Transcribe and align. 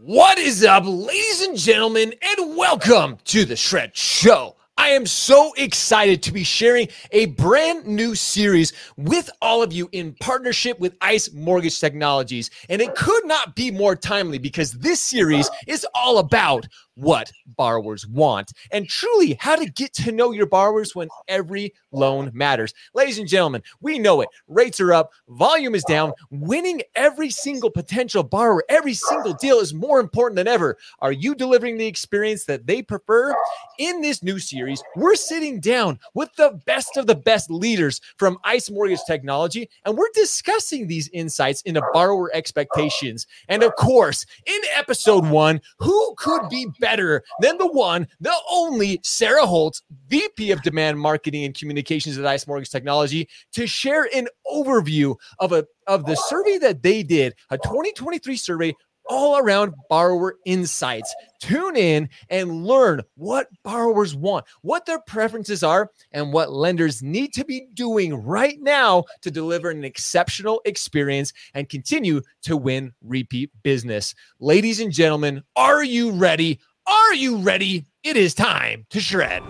What 0.00 0.38
is 0.38 0.64
up, 0.64 0.84
ladies 0.86 1.42
and 1.42 1.56
gentlemen, 1.58 2.14
and 2.22 2.56
welcome 2.56 3.18
to 3.24 3.44
the 3.44 3.56
Shred 3.56 3.96
Show. 3.96 4.54
I 4.76 4.90
am 4.90 5.06
so 5.06 5.52
excited 5.56 6.22
to 6.22 6.32
be 6.32 6.44
sharing 6.44 6.86
a 7.10 7.26
brand 7.26 7.84
new 7.84 8.14
series 8.14 8.72
with 8.96 9.28
all 9.42 9.60
of 9.60 9.72
you 9.72 9.88
in 9.90 10.14
partnership 10.20 10.78
with 10.78 10.94
ICE 11.00 11.32
Mortgage 11.32 11.80
Technologies. 11.80 12.48
And 12.68 12.80
it 12.80 12.94
could 12.94 13.26
not 13.26 13.56
be 13.56 13.72
more 13.72 13.96
timely 13.96 14.38
because 14.38 14.70
this 14.70 15.02
series 15.02 15.50
is 15.66 15.84
all 15.96 16.18
about 16.18 16.68
what 16.98 17.30
borrowers 17.56 18.06
want 18.08 18.52
and 18.72 18.88
truly 18.88 19.36
how 19.38 19.54
to 19.54 19.70
get 19.70 19.94
to 19.94 20.10
know 20.10 20.32
your 20.32 20.46
borrowers 20.46 20.96
when 20.96 21.08
every 21.28 21.72
loan 21.92 22.28
matters. 22.34 22.74
Ladies 22.92 23.18
and 23.20 23.28
gentlemen, 23.28 23.62
we 23.80 24.00
know 24.00 24.20
it. 24.20 24.28
Rates 24.48 24.80
are 24.80 24.92
up, 24.92 25.12
volume 25.28 25.76
is 25.76 25.84
down. 25.84 26.12
Winning 26.30 26.82
every 26.96 27.30
single 27.30 27.70
potential 27.70 28.24
borrower, 28.24 28.64
every 28.68 28.94
single 28.94 29.32
deal 29.34 29.58
is 29.58 29.72
more 29.72 30.00
important 30.00 30.34
than 30.36 30.48
ever. 30.48 30.76
Are 30.98 31.12
you 31.12 31.36
delivering 31.36 31.78
the 31.78 31.86
experience 31.86 32.44
that 32.46 32.66
they 32.66 32.82
prefer? 32.82 33.32
In 33.78 34.00
this 34.00 34.24
new 34.24 34.40
series, 34.40 34.82
we're 34.96 35.14
sitting 35.14 35.60
down 35.60 36.00
with 36.14 36.34
the 36.34 36.60
best 36.66 36.96
of 36.96 37.06
the 37.06 37.14
best 37.14 37.48
leaders 37.48 38.00
from 38.16 38.38
ICE 38.42 38.70
Mortgage 38.70 38.98
Technology, 39.06 39.70
and 39.84 39.96
we're 39.96 40.10
discussing 40.14 40.88
these 40.88 41.08
insights 41.10 41.62
into 41.62 41.80
borrower 41.92 42.34
expectations. 42.34 43.28
And 43.48 43.62
of 43.62 43.76
course, 43.76 44.26
in 44.46 44.60
episode 44.74 45.24
one, 45.26 45.60
who 45.78 46.14
could 46.16 46.48
be 46.48 46.66
better 46.80 46.87
than 47.40 47.58
the 47.58 47.66
one, 47.66 48.06
the 48.20 48.34
only 48.50 49.00
Sara 49.02 49.46
Holtz, 49.46 49.82
VP 50.08 50.50
of 50.50 50.62
Demand 50.62 50.98
Marketing 50.98 51.44
and 51.44 51.54
Communications 51.54 52.18
at 52.18 52.26
ICE 52.26 52.46
Mortgage 52.46 52.70
Technology, 52.70 53.28
to 53.52 53.66
share 53.66 54.08
an 54.14 54.28
overview 54.50 55.16
of 55.38 55.52
a 55.52 55.66
of 55.86 56.04
the 56.06 56.16
survey 56.16 56.58
that 56.58 56.82
they 56.82 57.02
did, 57.02 57.34
a 57.50 57.58
2023 57.58 58.36
survey 58.36 58.74
all 59.08 59.38
around 59.38 59.74
borrower 59.88 60.36
insights. 60.44 61.14
Tune 61.40 61.76
in 61.76 62.08
and 62.28 62.66
learn 62.66 63.02
what 63.16 63.48
borrowers 63.62 64.14
want, 64.14 64.44
what 64.62 64.86
their 64.86 65.00
preferences 65.00 65.62
are, 65.62 65.90
and 66.12 66.32
what 66.32 66.52
lenders 66.52 67.02
need 67.02 67.32
to 67.32 67.44
be 67.44 67.66
doing 67.74 68.14
right 68.14 68.60
now 68.60 69.04
to 69.22 69.30
deliver 69.30 69.70
an 69.70 69.84
exceptional 69.84 70.60
experience 70.64 71.32
and 71.54 71.68
continue 71.68 72.20
to 72.42 72.56
win 72.56 72.92
repeat 73.02 73.50
business. 73.62 74.14
Ladies 74.40 74.80
and 74.80 74.92
gentlemen, 74.92 75.42
are 75.56 75.82
you 75.82 76.10
ready? 76.12 76.60
Are 76.88 77.14
you 77.14 77.36
ready? 77.36 77.84
It 78.02 78.16
is 78.16 78.32
time 78.34 78.86
to 78.90 79.00
shred. 79.00 79.42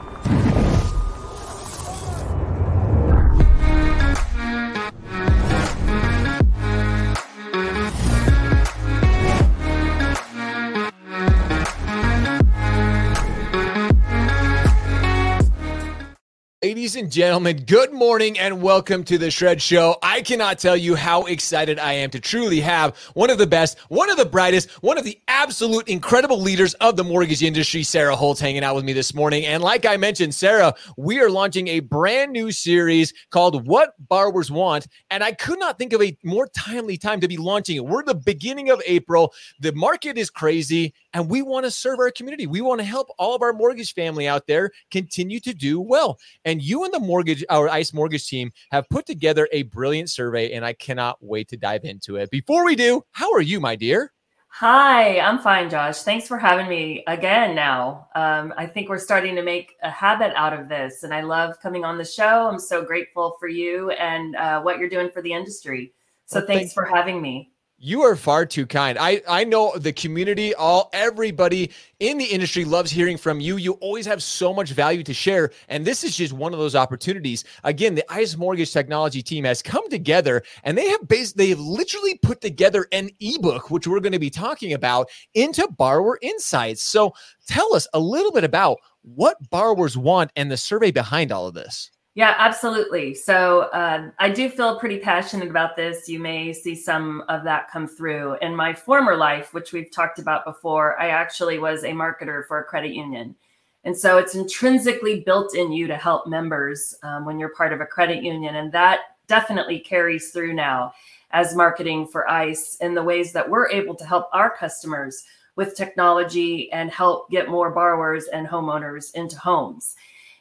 Ladies 16.89 17.03
and 17.03 17.13
gentlemen, 17.13 17.65
good 17.67 17.93
morning 17.93 18.39
and 18.39 18.63
welcome 18.63 19.05
to 19.05 19.19
the 19.19 19.31
Shred 19.31 19.61
Show. 19.61 19.97
I 20.03 20.23
cannot 20.23 20.59
tell 20.59 20.75
you 20.75 20.95
how 20.95 21.27
excited 21.27 21.79
I 21.79 21.93
am 21.93 22.09
to 22.13 22.19
truly 22.19 22.61
have 22.61 22.97
one 23.13 23.29
of 23.29 23.37
the 23.37 23.47
best, 23.47 23.79
one 23.91 24.09
of 24.09 24.17
the 24.17 24.25
brightest, 24.25 24.71
one 24.83 24.97
of 24.97 25.05
the 25.05 25.21
absolute 25.29 25.87
incredible 25.87 26.41
leaders 26.41 26.73
of 26.75 26.97
the 26.97 27.05
mortgage 27.05 27.43
industry, 27.43 27.83
Sara 27.83 28.17
Holtz, 28.17 28.41
hanging 28.41 28.65
out 28.65 28.75
with 28.75 28.87
me 28.87 28.95
this 28.95 29.13
morning. 29.13 29.45
And 29.45 29.63
like 29.63 29.85
I 29.85 29.99
mentioned, 29.99 30.35
Sara, 30.35 30.75
we 30.97 31.21
are 31.21 31.29
launching 31.29 31.69
a 31.69 31.81
brand 31.81 32.33
new 32.33 32.51
series 32.51 33.13
called 33.29 33.67
What 33.67 33.93
Borrowers 34.09 34.51
Want. 34.51 34.87
And 35.11 35.23
I 35.23 35.33
could 35.33 35.59
not 35.59 35.77
think 35.77 35.93
of 35.93 36.01
a 36.01 36.17
more 36.25 36.49
timely 36.57 36.97
time 36.97 37.21
to 37.21 37.29
be 37.29 37.37
launching 37.37 37.77
it. 37.77 37.85
We're 37.85 38.03
the 38.03 38.15
beginning 38.15 38.71
of 38.71 38.81
April. 38.87 39.35
The 39.61 39.75
market 39.75 40.17
is 40.17 40.31
crazy, 40.31 40.95
and 41.13 41.29
we 41.29 41.43
want 41.43 41.67
to 41.67 41.71
serve 41.71 41.99
our 41.99 42.11
community. 42.11 42.47
We 42.47 42.63
want 42.63 42.81
to 42.81 42.87
help 42.87 43.09
all 43.19 43.35
of 43.35 43.43
our 43.43 43.53
mortgage 43.53 43.93
family 43.93 44.27
out 44.27 44.47
there 44.47 44.71
continue 44.91 45.39
to 45.41 45.53
do 45.53 45.83
well. 45.83 46.19
And 46.47 46.63
you 46.63 46.78
and 46.85 46.93
the 46.93 47.01
mortgage, 47.01 47.45
our 47.51 47.69
ICE 47.69 47.93
mortgage 47.93 48.29
team, 48.29 48.53
have 48.71 48.89
put 48.89 49.07
together 49.07 49.49
a 49.53 49.63
brilliant 49.65 50.11
survey, 50.11 50.53
and 50.53 50.65
I 50.65 50.73
cannot 50.73 51.19
wait 51.21 51.49
to 51.49 51.57
dive 51.57 51.85
into 51.85 52.17
it. 52.17 52.31
Before 52.31 52.65
we 52.65 52.77
do, 52.77 53.03
how 53.13 53.33
are 53.33 53.41
you, 53.41 53.61
my 53.61 53.77
dear? 53.77 54.13
Hi, 54.51 55.21
I'm 55.21 55.39
fine, 55.39 55.71
Josh. 55.71 56.03
Thanks 56.03 56.27
for 56.27 56.37
having 56.37 56.69
me 56.69 57.05
again 57.07 57.55
now. 57.55 58.09
Um, 58.15 58.53
I 58.57 58.67
think 58.67 58.89
we're 58.89 58.99
starting 58.99 59.37
to 59.37 59.43
make 59.43 59.77
a 59.83 59.91
habit 59.91 60.33
out 60.35 60.53
of 60.53 60.69
this, 60.69 61.05
and 61.05 61.15
I 61.15 61.21
love 61.21 61.61
coming 61.61 61.85
on 61.85 61.97
the 61.97 62.05
show. 62.05 62.49
I'm 62.49 62.59
so 62.59 62.85
grateful 62.85 63.37
for 63.39 63.47
you 63.47 63.91
and 63.91 64.35
uh, 64.35 64.61
what 64.61 64.79
you're 64.79 64.89
doing 64.89 65.11
for 65.11 65.23
the 65.23 65.33
industry. 65.33 65.93
So 66.27 66.41
well, 66.41 66.47
thanks 66.47 66.73
for 66.73 66.85
having 66.85 67.23
me. 67.23 67.53
You 67.81 68.03
are 68.03 68.17
far 68.17 68.45
too 68.45 68.67
kind. 68.67 68.99
I 68.99 69.23
I 69.29 69.45
know 69.45 69.73
the 69.77 69.93
community, 69.93 70.53
all 70.53 70.91
everybody 70.93 71.71
in 72.01 72.19
the 72.19 72.25
industry 72.25 72.65
loves 72.65 72.91
hearing 72.91 73.17
from 73.17 73.39
you. 73.39 73.57
You 73.57 73.75
always 73.75 74.05
have 74.05 74.21
so 74.21 74.53
much 74.53 74.71
value 74.71 75.05
to 75.05 75.15
share, 75.15 75.53
and 75.69 75.85
this 75.85 76.03
is 76.03 76.17
just 76.17 76.33
one 76.33 76.53
of 76.53 76.59
those 76.59 76.75
opportunities. 76.75 77.45
Again, 77.63 77.95
the 77.95 78.13
ICE 78.13 78.37
Mortgage 78.37 78.73
Technology 78.73 79.23
team 79.23 79.45
has 79.45 79.63
come 79.63 79.89
together, 79.91 80.43
and 80.65 80.77
they 80.77 80.89
have 80.89 81.07
based 81.07 81.37
they 81.37 81.51
have 81.51 81.61
literally 81.61 82.17
put 82.17 82.41
together 82.41 82.89
an 82.91 83.11
ebook, 83.21 83.71
which 83.71 83.87
we're 83.87 84.01
going 84.01 84.13
to 84.13 84.19
be 84.19 84.31
talking 84.31 84.73
about, 84.73 85.09
into 85.35 85.69
borrower 85.69 86.19
insights. 86.21 86.83
So, 86.83 87.15
tell 87.47 87.77
us 87.77 87.87
a 87.95 88.01
little 88.01 88.33
bit 88.33 88.43
about 88.43 88.79
what 89.03 89.37
borrowers 89.51 89.97
want 89.97 90.33
and 90.35 90.51
the 90.51 90.57
survey 90.57 90.91
behind 90.91 91.31
all 91.31 91.47
of 91.47 91.55
this. 91.55 91.93
Yeah, 92.19 92.35
absolutely. 92.37 93.15
So 93.15 93.71
uh, 93.73 94.11
I 94.19 94.29
do 94.29 94.51
feel 94.51 94.81
pretty 94.81 94.99
passionate 94.99 95.51
about 95.51 95.77
this. 95.77 96.09
You 96.09 96.19
may 96.19 96.53
see 96.53 96.75
some 96.75 97.23
of 97.29 97.45
that 97.45 97.71
come 97.71 97.87
through. 97.87 98.37
In 98.43 98.57
my 98.57 98.75
former 98.75 99.15
life, 99.15 99.55
which 99.55 99.73
we've 99.73 99.93
talked 99.93 100.19
about 100.19 100.45
before, 100.45 101.01
I 101.01 101.11
actually 101.11 101.61
was 101.61 101.85
a 101.85 101.93
marketer 101.93 102.45
for 102.49 102.59
a 102.59 102.65
credit 102.65 102.93
union. 102.93 103.37
And 103.85 103.97
so 103.97 104.19
it's 104.19 104.35
intrinsically 104.35 105.21
built 105.21 105.55
in 105.55 105.71
you 105.71 105.87
to 105.87 105.97
help 105.97 106.27
members 106.27 106.93
um, 107.05 107.25
when 107.25 107.39
you're 107.39 107.55
part 107.55 107.73
of 107.73 107.81
a 107.81 107.87
credit 107.87 108.25
union. 108.25 108.57
And 108.57 108.73
that 108.73 108.99
definitely 109.29 109.79
carries 109.79 110.33
through 110.33 110.55
now 110.55 110.95
as 111.31 111.55
marketing 111.55 112.09
for 112.09 112.29
ICE 112.29 112.79
in 112.81 112.95
the 112.95 113.05
ways 113.05 113.33
that 113.33 113.49
we're 113.49 113.71
able 113.71 113.95
to 113.95 114.05
help 114.05 114.29
our 114.33 114.51
customers 114.51 115.23
with 115.55 115.77
technology 115.77 116.69
and 116.73 116.91
help 116.91 117.31
get 117.31 117.49
more 117.49 117.71
borrowers 117.71 118.25
and 118.25 118.49
homeowners 118.49 119.15
into 119.15 119.39
homes. 119.39 119.95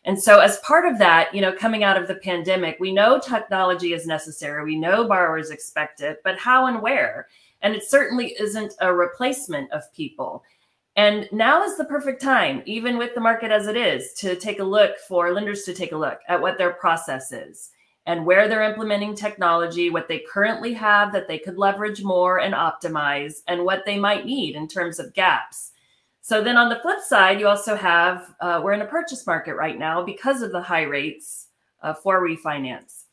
And 0.08 0.18
so, 0.18 0.40
as 0.40 0.60
part 0.60 0.88
of 0.88 0.98
that, 1.00 1.36
you 1.36 1.42
know, 1.42 1.52
coming 1.52 1.84
out 1.84 2.02
of 2.02 2.08
the 2.08 2.16
pandemic, 2.16 2.78
we 2.80 2.94
know 2.94 3.20
technology 3.20 3.92
is 3.92 4.08
necessary. 4.08 4.64
We 4.64 4.78
know 4.78 5.06
borrowers 5.06 5.50
expect 5.50 6.00
it, 6.00 6.22
but 6.24 6.40
how 6.40 6.68
and 6.68 6.82
where? 6.82 7.28
And 7.62 7.76
it 7.76 7.84
certainly 7.84 8.34
isn't 8.40 8.74
a 8.80 8.94
replacement 8.94 9.70
of 9.74 9.92
people. 9.94 10.46
And 10.96 11.28
now 11.34 11.62
is 11.62 11.76
the 11.76 11.84
perfect 11.84 12.22
time, 12.22 12.64
even 12.66 12.98
with 12.98 13.16
the 13.16 13.22
market 13.22 13.52
as 13.52 13.68
it 13.68 13.76
is, 13.76 14.14
to 14.14 14.38
take 14.38 14.60
a 14.60 14.64
look 14.64 14.98
for 15.10 15.34
lenders 15.34 15.64
to 15.64 15.74
take 15.74 15.92
a 15.92 15.98
look 15.98 16.20
at 16.30 16.42
what 16.42 16.58
their 16.58 16.72
process 16.72 17.34
is 17.34 17.72
and 18.06 18.26
where 18.26 18.48
they're 18.48 18.64
implementing 18.64 19.14
technology, 19.14 19.90
what 19.90 20.08
they 20.08 20.24
currently 20.32 20.72
have 20.72 21.12
that 21.12 21.28
they 21.28 21.38
could 21.38 21.58
leverage 21.58 22.02
more 22.02 22.40
and 22.40 22.54
optimize, 22.54 23.42
and 23.48 23.66
what 23.66 23.86
they 23.86 24.00
might 24.00 24.26
need 24.26 24.56
in 24.56 24.70
terms 24.70 25.00
of 25.00 25.14
gaps. 25.14 25.74
So 26.28 26.44
then 26.44 26.58
on 26.58 26.68
the 26.68 26.80
flip 26.80 27.00
side, 27.00 27.40
you 27.40 27.48
also 27.48 27.74
have 27.74 28.36
uh, 28.42 28.60
we're 28.62 28.74
in 28.74 28.82
a 28.82 28.86
purchase 28.86 29.26
market 29.26 29.56
right 29.56 29.80
now 29.80 30.04
because 30.04 30.42
of 30.42 30.52
the 30.52 30.62
high 30.62 30.82
rates 30.82 31.48
uh, 31.82 31.94
for 31.94 32.20
refinance. 32.20 33.06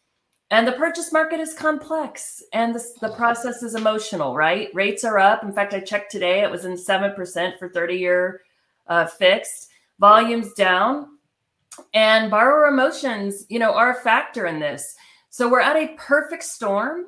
And 0.50 0.66
the 0.66 0.72
purchase 0.72 1.12
market 1.12 1.38
is 1.38 1.54
complex 1.54 2.42
and 2.52 2.74
the, 2.74 2.84
the 3.00 3.10
process 3.10 3.62
is 3.62 3.76
emotional, 3.76 4.34
right? 4.34 4.68
Rates 4.74 5.04
are 5.04 5.20
up. 5.20 5.44
In 5.44 5.52
fact, 5.52 5.74
I 5.74 5.78
checked 5.78 6.10
today, 6.10 6.40
it 6.40 6.50
was 6.50 6.64
in 6.64 6.72
7% 6.72 7.56
for 7.56 7.68
30 7.68 7.94
year 7.94 8.40
uh, 8.88 9.06
fixed, 9.06 9.68
volumes 10.00 10.52
down. 10.54 11.06
And 11.94 12.32
borrower 12.32 12.66
emotions, 12.66 13.46
you 13.48 13.60
know, 13.60 13.74
are 13.74 13.96
a 13.96 14.02
factor 14.02 14.46
in 14.46 14.58
this. 14.58 14.96
So 15.30 15.48
we're 15.48 15.60
at 15.60 15.76
a 15.76 15.94
perfect 15.96 16.42
storm 16.42 17.04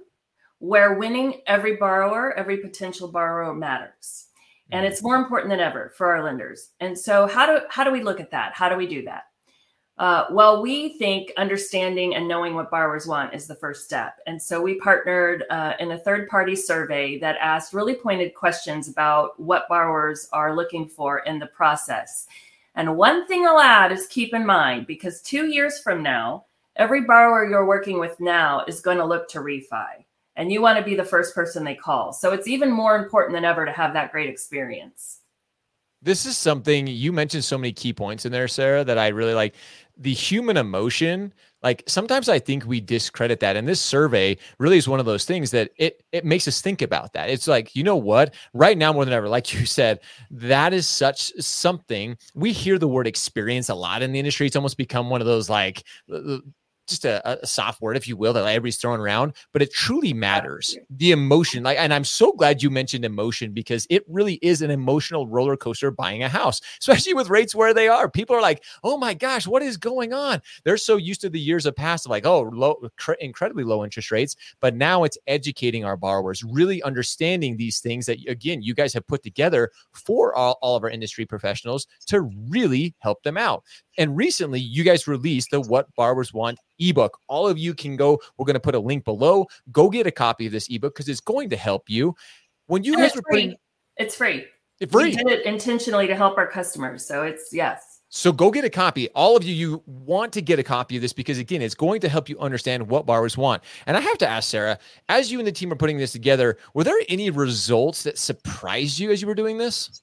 where 0.60 0.94
winning 0.94 1.40
every 1.48 1.74
borrower, 1.74 2.32
every 2.34 2.58
potential 2.58 3.08
borrower 3.08 3.52
matters 3.52 4.26
and 4.72 4.84
it's 4.84 5.02
more 5.02 5.16
important 5.16 5.50
than 5.50 5.60
ever 5.60 5.92
for 5.96 6.14
our 6.14 6.22
lenders. 6.22 6.70
And 6.80 6.98
so, 6.98 7.26
how 7.26 7.46
do 7.46 7.64
how 7.70 7.84
do 7.84 7.92
we 7.92 8.02
look 8.02 8.20
at 8.20 8.30
that? 8.32 8.52
How 8.54 8.68
do 8.68 8.76
we 8.76 8.86
do 8.86 9.02
that? 9.04 9.24
Uh, 9.98 10.26
well, 10.30 10.60
we 10.60 10.90
think 10.98 11.32
understanding 11.38 12.14
and 12.14 12.28
knowing 12.28 12.54
what 12.54 12.70
borrowers 12.70 13.06
want 13.06 13.32
is 13.32 13.46
the 13.46 13.54
first 13.54 13.84
step. 13.86 14.18
And 14.26 14.40
so 14.40 14.60
we 14.60 14.78
partnered 14.78 15.44
uh, 15.48 15.72
in 15.80 15.92
a 15.92 15.98
third 15.98 16.28
party 16.28 16.54
survey 16.54 17.18
that 17.20 17.38
asked 17.40 17.72
really 17.72 17.94
pointed 17.94 18.34
questions 18.34 18.88
about 18.88 19.40
what 19.40 19.68
borrowers 19.70 20.28
are 20.34 20.54
looking 20.54 20.86
for 20.86 21.20
in 21.20 21.38
the 21.38 21.46
process. 21.46 22.26
And 22.74 22.94
one 22.94 23.26
thing 23.26 23.46
I'll 23.46 23.58
add 23.58 23.90
is 23.90 24.06
keep 24.08 24.34
in 24.34 24.44
mind 24.44 24.86
because 24.86 25.22
two 25.22 25.46
years 25.46 25.80
from 25.80 26.02
now, 26.02 26.44
every 26.76 27.00
borrower 27.00 27.48
you're 27.48 27.64
working 27.64 27.98
with 27.98 28.20
now 28.20 28.64
is 28.68 28.82
going 28.82 28.98
to 28.98 29.04
look 29.06 29.30
to 29.30 29.38
refi 29.38 30.04
and 30.36 30.52
you 30.52 30.60
want 30.60 30.78
to 30.78 30.84
be 30.84 30.94
the 30.94 31.04
first 31.04 31.34
person 31.34 31.64
they 31.64 31.74
call. 31.74 32.12
So 32.12 32.32
it's 32.32 32.46
even 32.46 32.70
more 32.70 32.96
important 32.96 33.34
than 33.34 33.44
ever 33.44 33.64
to 33.64 33.72
have 33.72 33.94
that 33.94 34.12
great 34.12 34.28
experience. 34.28 35.20
This 36.02 36.26
is 36.26 36.36
something 36.36 36.86
you 36.86 37.10
mentioned 37.10 37.44
so 37.44 37.58
many 37.58 37.72
key 37.72 37.92
points 37.92 38.26
in 38.26 38.32
there, 38.32 38.46
Sara, 38.48 38.84
that 38.84 38.98
I 38.98 39.08
really 39.08 39.34
like. 39.34 39.54
The 39.98 40.12
human 40.12 40.58
emotion, 40.58 41.32
like 41.62 41.82
sometimes 41.86 42.28
I 42.28 42.38
think 42.38 42.66
we 42.66 42.82
discredit 42.82 43.40
that. 43.40 43.56
And 43.56 43.66
this 43.66 43.80
survey 43.80 44.36
really 44.58 44.76
is 44.76 44.86
one 44.86 45.00
of 45.00 45.06
those 45.06 45.24
things 45.24 45.50
that 45.52 45.70
it 45.78 46.04
it 46.12 46.22
makes 46.22 46.46
us 46.46 46.60
think 46.60 46.82
about 46.82 47.14
that. 47.14 47.30
It's 47.30 47.48
like, 47.48 47.74
you 47.74 47.82
know 47.82 47.96
what? 47.96 48.34
Right 48.52 48.76
now, 48.76 48.92
more 48.92 49.06
than 49.06 49.14
ever, 49.14 49.26
like 49.26 49.54
you 49.58 49.64
said, 49.64 50.00
that 50.30 50.74
is 50.74 50.86
such 50.86 51.32
something. 51.42 52.18
We 52.34 52.52
hear 52.52 52.78
the 52.78 52.86
word 52.86 53.06
experience 53.06 53.70
a 53.70 53.74
lot 53.74 54.02
in 54.02 54.12
the 54.12 54.18
industry. 54.18 54.46
It's 54.46 54.54
almost 54.54 54.76
become 54.76 55.08
one 55.08 55.22
of 55.22 55.26
those 55.26 55.48
like 55.48 55.82
just 56.86 57.04
a, 57.04 57.42
a, 57.42 57.46
soft 57.46 57.80
word, 57.80 57.96
if 57.96 58.08
you 58.08 58.16
will, 58.16 58.32
that 58.32 58.44
everybody's 58.44 58.76
throwing 58.76 59.00
around, 59.00 59.34
but 59.52 59.62
it 59.62 59.72
truly 59.72 60.12
matters. 60.12 60.76
The 60.90 61.12
emotion, 61.12 61.62
like, 61.62 61.78
and 61.78 61.92
I'm 61.92 62.04
so 62.04 62.32
glad 62.32 62.62
you 62.62 62.70
mentioned 62.70 63.04
emotion 63.04 63.52
because 63.52 63.86
it 63.90 64.04
really 64.08 64.34
is 64.42 64.62
an 64.62 64.70
emotional 64.70 65.26
roller 65.26 65.56
coaster 65.56 65.90
buying 65.90 66.22
a 66.22 66.28
house, 66.28 66.60
especially 66.80 67.14
with 67.14 67.30
rates 67.30 67.54
where 67.54 67.74
they 67.74 67.88
are. 67.88 68.08
People 68.08 68.36
are 68.36 68.42
like, 68.42 68.62
"Oh 68.84 68.96
my 68.96 69.14
gosh, 69.14 69.46
what 69.46 69.62
is 69.62 69.76
going 69.76 70.12
on?" 70.12 70.40
They're 70.64 70.76
so 70.76 70.96
used 70.96 71.20
to 71.22 71.30
the 71.30 71.40
years 71.40 71.66
of 71.66 71.76
past 71.76 72.06
of 72.06 72.10
like, 72.10 72.26
"Oh, 72.26 72.42
low, 72.52 72.80
cr- 72.96 73.12
incredibly 73.12 73.64
low 73.64 73.84
interest 73.84 74.10
rates," 74.10 74.36
but 74.60 74.74
now 74.74 75.04
it's 75.04 75.18
educating 75.26 75.84
our 75.84 75.96
borrowers, 75.96 76.42
really 76.44 76.82
understanding 76.82 77.56
these 77.56 77.80
things 77.80 78.06
that 78.06 78.18
again 78.28 78.62
you 78.62 78.74
guys 78.74 78.94
have 78.94 79.06
put 79.06 79.22
together 79.22 79.70
for 79.92 80.34
all, 80.34 80.58
all 80.62 80.76
of 80.76 80.84
our 80.84 80.90
industry 80.90 81.26
professionals 81.26 81.86
to 82.06 82.22
really 82.48 82.94
help 82.98 83.22
them 83.22 83.36
out. 83.36 83.64
And 83.98 84.16
recently, 84.16 84.60
you 84.60 84.84
guys 84.84 85.06
released 85.06 85.50
the 85.50 85.60
What 85.60 85.86
Borrowers 85.94 86.32
Want 86.32 86.58
ebook. 86.78 87.18
All 87.28 87.48
of 87.48 87.58
you 87.58 87.74
can 87.74 87.96
go. 87.96 88.20
We're 88.36 88.44
going 88.44 88.54
to 88.54 88.60
put 88.60 88.74
a 88.74 88.78
link 88.78 89.04
below. 89.04 89.46
Go 89.72 89.88
get 89.88 90.06
a 90.06 90.10
copy 90.10 90.46
of 90.46 90.52
this 90.52 90.68
ebook 90.68 90.94
because 90.94 91.08
it's 91.08 91.20
going 91.20 91.50
to 91.50 91.56
help 91.56 91.88
you. 91.88 92.14
When 92.66 92.84
you 92.84 92.94
and 92.94 93.02
guys 93.02 93.14
were 93.14 93.22
free. 93.30 93.42
putting, 93.42 93.56
it's 93.96 94.14
free. 94.14 94.46
It's 94.80 94.92
free. 94.92 95.04
We 95.04 95.16
did 95.16 95.28
it 95.28 95.46
intentionally 95.46 96.06
to 96.06 96.16
help 96.16 96.36
our 96.36 96.46
customers. 96.46 97.06
So 97.06 97.22
it's 97.22 97.52
yes. 97.52 97.96
So 98.08 98.32
go 98.32 98.50
get 98.50 98.64
a 98.64 98.70
copy. 98.70 99.08
All 99.10 99.36
of 99.36 99.42
you, 99.42 99.52
you 99.52 99.82
want 99.86 100.32
to 100.34 100.40
get 100.40 100.58
a 100.58 100.62
copy 100.62 100.96
of 100.96 101.02
this 101.02 101.12
because 101.12 101.38
again, 101.38 101.60
it's 101.60 101.74
going 101.74 102.00
to 102.02 102.08
help 102.08 102.28
you 102.28 102.38
understand 102.38 102.86
what 102.88 103.04
borrowers 103.04 103.36
want. 103.36 103.62
And 103.86 103.96
I 103.96 104.00
have 104.00 104.18
to 104.18 104.28
ask 104.28 104.48
Sara, 104.48 104.78
as 105.08 105.30
you 105.32 105.38
and 105.38 105.46
the 105.46 105.52
team 105.52 105.72
are 105.72 105.76
putting 105.76 105.98
this 105.98 106.12
together, 106.12 106.56
were 106.72 106.84
there 106.84 106.96
any 107.08 107.30
results 107.30 108.04
that 108.04 108.16
surprised 108.16 108.98
you 108.98 109.10
as 109.10 109.20
you 109.20 109.26
were 109.26 109.34
doing 109.34 109.58
this? 109.58 110.02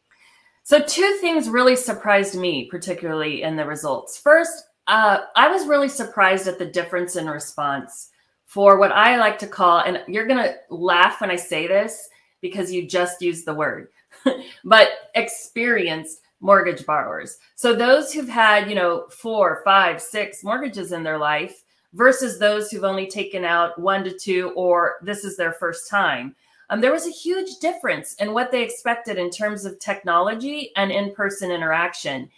So, 0.65 0.81
two 0.81 1.17
things 1.19 1.49
really 1.49 1.75
surprised 1.75 2.39
me, 2.39 2.65
particularly 2.71 3.43
in 3.43 3.57
the 3.57 3.65
results. 3.65 4.17
First, 4.17 4.63
uh, 4.87 5.19
I 5.35 5.49
was 5.49 5.67
really 5.67 5.89
surprised 5.89 6.47
at 6.47 6.57
the 6.57 6.65
difference 6.65 7.17
in 7.17 7.27
response 7.27 8.11
for 8.45 8.77
what 8.77 8.93
I 8.93 9.17
like 9.17 9.37
to 9.39 9.47
call, 9.47 9.79
and 9.79 10.01
you're 10.07 10.27
going 10.27 10.41
to 10.41 10.55
laugh 10.69 11.19
when 11.19 11.29
I 11.29 11.35
say 11.35 11.67
this 11.67 12.07
because 12.39 12.71
you 12.71 12.87
just 12.87 13.21
used 13.21 13.45
the 13.45 13.53
word, 13.53 13.89
but 14.63 14.87
experienced 15.15 16.21
mortgage 16.39 16.85
borrowers. 16.85 17.37
So, 17.55 17.75
those 17.75 18.13
who've 18.13 18.29
had, 18.29 18.69
you 18.69 18.75
know, 18.75 19.07
four, 19.09 19.61
five, 19.65 20.01
six 20.01 20.45
mortgages 20.45 20.93
in 20.93 21.03
their 21.03 21.17
life 21.17 21.61
versus 21.91 22.39
those 22.39 22.71
who've 22.71 22.85
only 22.85 23.07
taken 23.07 23.43
out 23.43 23.77
one 23.77 24.05
to 24.05 24.17
two, 24.17 24.53
or 24.55 24.95
this 25.01 25.25
is 25.25 25.35
their 25.35 25.51
first 25.51 25.89
time 25.89 26.37
um, 26.69 26.81
there 26.81 26.91
was 26.91 27.07
a 27.07 27.11
huge 27.11 27.57
difference 27.59 28.13
in 28.15 28.33
what 28.33 28.51
they 28.51 28.63
expected 28.63 29.17
in 29.17 29.29
terms 29.29 29.65
of 29.65 29.79
technology 29.79 30.71
and 30.75 30.91
in 30.91 31.13
person 31.13 31.51
interaction. 31.51 32.29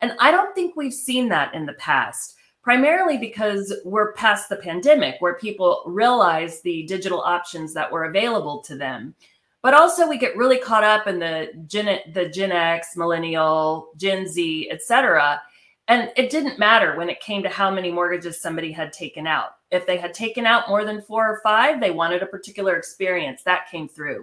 And 0.00 0.12
I 0.18 0.30
don't 0.30 0.54
think 0.54 0.76
we've 0.76 0.94
seen 0.94 1.28
that 1.28 1.54
in 1.54 1.66
the 1.66 1.74
past, 1.74 2.36
primarily 2.62 3.18
because 3.18 3.74
we're 3.84 4.12
past 4.12 4.48
the 4.48 4.56
pandemic 4.56 5.16
where 5.18 5.34
people 5.34 5.82
realize 5.86 6.60
the 6.60 6.84
digital 6.84 7.20
options 7.20 7.74
that 7.74 7.90
were 7.90 8.04
available 8.04 8.60
to 8.62 8.76
them. 8.76 9.14
But 9.62 9.74
also, 9.74 10.08
we 10.08 10.16
get 10.16 10.38
really 10.38 10.58
caught 10.58 10.84
up 10.84 11.06
in 11.06 11.18
the 11.18 11.50
Gen, 11.66 11.98
the 12.14 12.30
Gen 12.30 12.50
X, 12.50 12.96
Millennial, 12.96 13.90
Gen 13.98 14.26
Z, 14.26 14.70
et 14.70 14.80
cetera. 14.80 15.42
And 15.90 16.12
it 16.16 16.30
didn't 16.30 16.56
matter 16.56 16.96
when 16.96 17.10
it 17.10 17.20
came 17.20 17.42
to 17.42 17.48
how 17.48 17.68
many 17.68 17.90
mortgages 17.90 18.40
somebody 18.40 18.70
had 18.70 18.92
taken 18.92 19.26
out. 19.26 19.56
If 19.72 19.88
they 19.88 19.96
had 19.96 20.14
taken 20.14 20.46
out 20.46 20.68
more 20.68 20.84
than 20.84 21.02
four 21.02 21.28
or 21.28 21.40
five, 21.42 21.80
they 21.80 21.90
wanted 21.90 22.22
a 22.22 22.26
particular 22.26 22.76
experience. 22.76 23.42
That 23.42 23.68
came 23.68 23.88
through. 23.88 24.18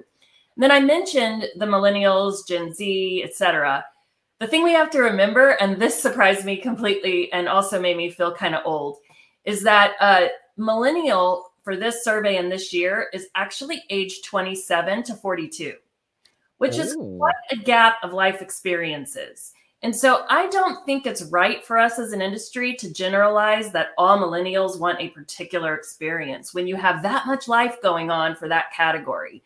And 0.55 0.63
then 0.63 0.71
I 0.71 0.79
mentioned 0.79 1.45
the 1.57 1.65
millennials, 1.65 2.47
Gen 2.47 2.73
Z, 2.73 3.21
etc. 3.21 3.83
The 4.39 4.47
thing 4.47 4.63
we 4.63 4.71
have 4.71 4.89
to 4.91 5.01
remember, 5.01 5.57
and 5.59 5.75
this 5.75 6.01
surprised 6.01 6.45
me 6.45 6.55
completely 6.55 7.33
and 7.33 7.49
also 7.49 7.81
made 7.81 7.97
me 7.97 8.11
feel 8.11 8.33
kind 8.33 8.55
of 8.55 8.65
old, 8.65 8.99
is 9.43 9.61
that 9.63 9.95
uh, 9.99 10.27
millennial 10.55 11.51
for 11.65 11.75
this 11.75 12.01
survey 12.01 12.37
and 12.37 12.49
this 12.49 12.71
year 12.71 13.09
is 13.11 13.27
actually 13.35 13.83
age 13.89 14.21
27 14.21 15.03
to 15.03 15.15
42, 15.15 15.73
which 16.59 16.77
Ooh. 16.77 16.81
is 16.81 16.95
quite 16.95 17.35
a 17.51 17.57
gap 17.57 17.97
of 18.03 18.13
life 18.13 18.41
experiences. 18.41 19.51
And 19.83 19.95
so 19.95 20.25
I 20.27 20.47
don't 20.47 20.83
think 20.85 21.05
it's 21.05 21.23
right 21.23 21.63
for 21.63 21.77
us 21.77 21.99
as 21.99 22.11
an 22.11 22.21
industry 22.21 22.73
to 22.75 22.91
generalize 22.91 23.71
that 23.71 23.89
all 23.97 24.17
millennials 24.17 24.79
want 24.79 24.99
a 24.99 25.09
particular 25.09 25.75
experience 25.75 26.53
when 26.53 26.67
you 26.67 26.75
have 26.75 27.03
that 27.03 27.27
much 27.27 27.47
life 27.47 27.81
going 27.81 28.09
on 28.09 28.35
for 28.35 28.47
that 28.47 28.73
category. 28.75 29.43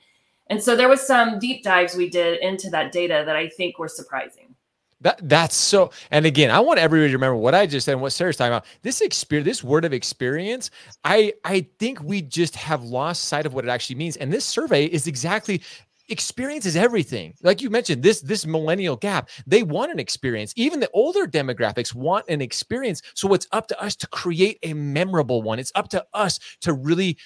And 0.48 0.62
so 0.62 0.76
there 0.76 0.90
was 0.90 1.06
some 1.06 1.38
deep 1.40 1.64
dives 1.64 1.96
we 1.96 2.10
did 2.10 2.40
into 2.40 2.70
that 2.70 2.92
data 2.92 3.24
that 3.26 3.36
I 3.36 3.50
think 3.50 3.78
were 3.78 3.90
surprising. 3.90 4.56
That 5.02 5.20
that's 5.28 5.56
so. 5.56 5.92
And 6.12 6.26
again, 6.26 6.52
I 6.52 6.60
want 6.60 6.80
everybody 6.80 7.10
to 7.10 7.18
remember 7.18 7.36
what 7.36 7.56
I 7.56 7.66
just 7.66 7.86
said 7.86 7.94
and 7.94 8.02
what 8.02 8.14
Sarah's 8.14 8.38
talking 8.38 8.54
about. 8.54 8.66
This 8.84 9.02
experience, 9.02 9.46
this 9.48 9.64
word 9.64 9.84
of 9.84 9.94
experience, 9.94 10.70
I 11.04 11.34
I 11.44 11.66
think 11.80 12.02
we 12.04 12.22
just 12.22 12.56
have 12.56 12.84
lost 12.84 13.24
sight 13.26 13.48
of 13.48 13.54
what 13.54 13.66
it 13.66 13.70
actually 13.70 13.96
means. 13.96 14.16
And 14.18 14.32
this 14.32 14.46
survey 14.46 14.86
is 14.86 15.08
exactly 15.08 15.64
experience 16.12 16.66
is 16.66 16.76
everything. 16.76 17.34
Like 17.42 17.62
you 17.62 17.70
mentioned 17.70 18.04
this 18.04 18.22
this 18.22 18.46
millennial 18.46 18.98
gap 18.98 19.30
they 19.48 19.64
want 19.64 19.92
an 19.92 20.00
experience. 20.00 20.54
Even 20.56 20.80
the 20.80 20.90
older 20.94 21.26
demographics 21.26 21.96
want 21.96 22.26
an 22.30 22.42
experience. 22.42 23.02
So 23.16 23.34
it's 23.34 23.48
up 23.52 23.68
to 23.68 23.82
us 23.82 23.96
to 23.98 24.08
create 24.08 24.60
a 24.64 24.74
memorable 24.74 25.42
one. 25.42 25.60
It's 25.60 25.72
up 25.76 25.90
to 25.90 26.06
us 26.14 26.40
to 26.62 26.74
really 26.74 27.18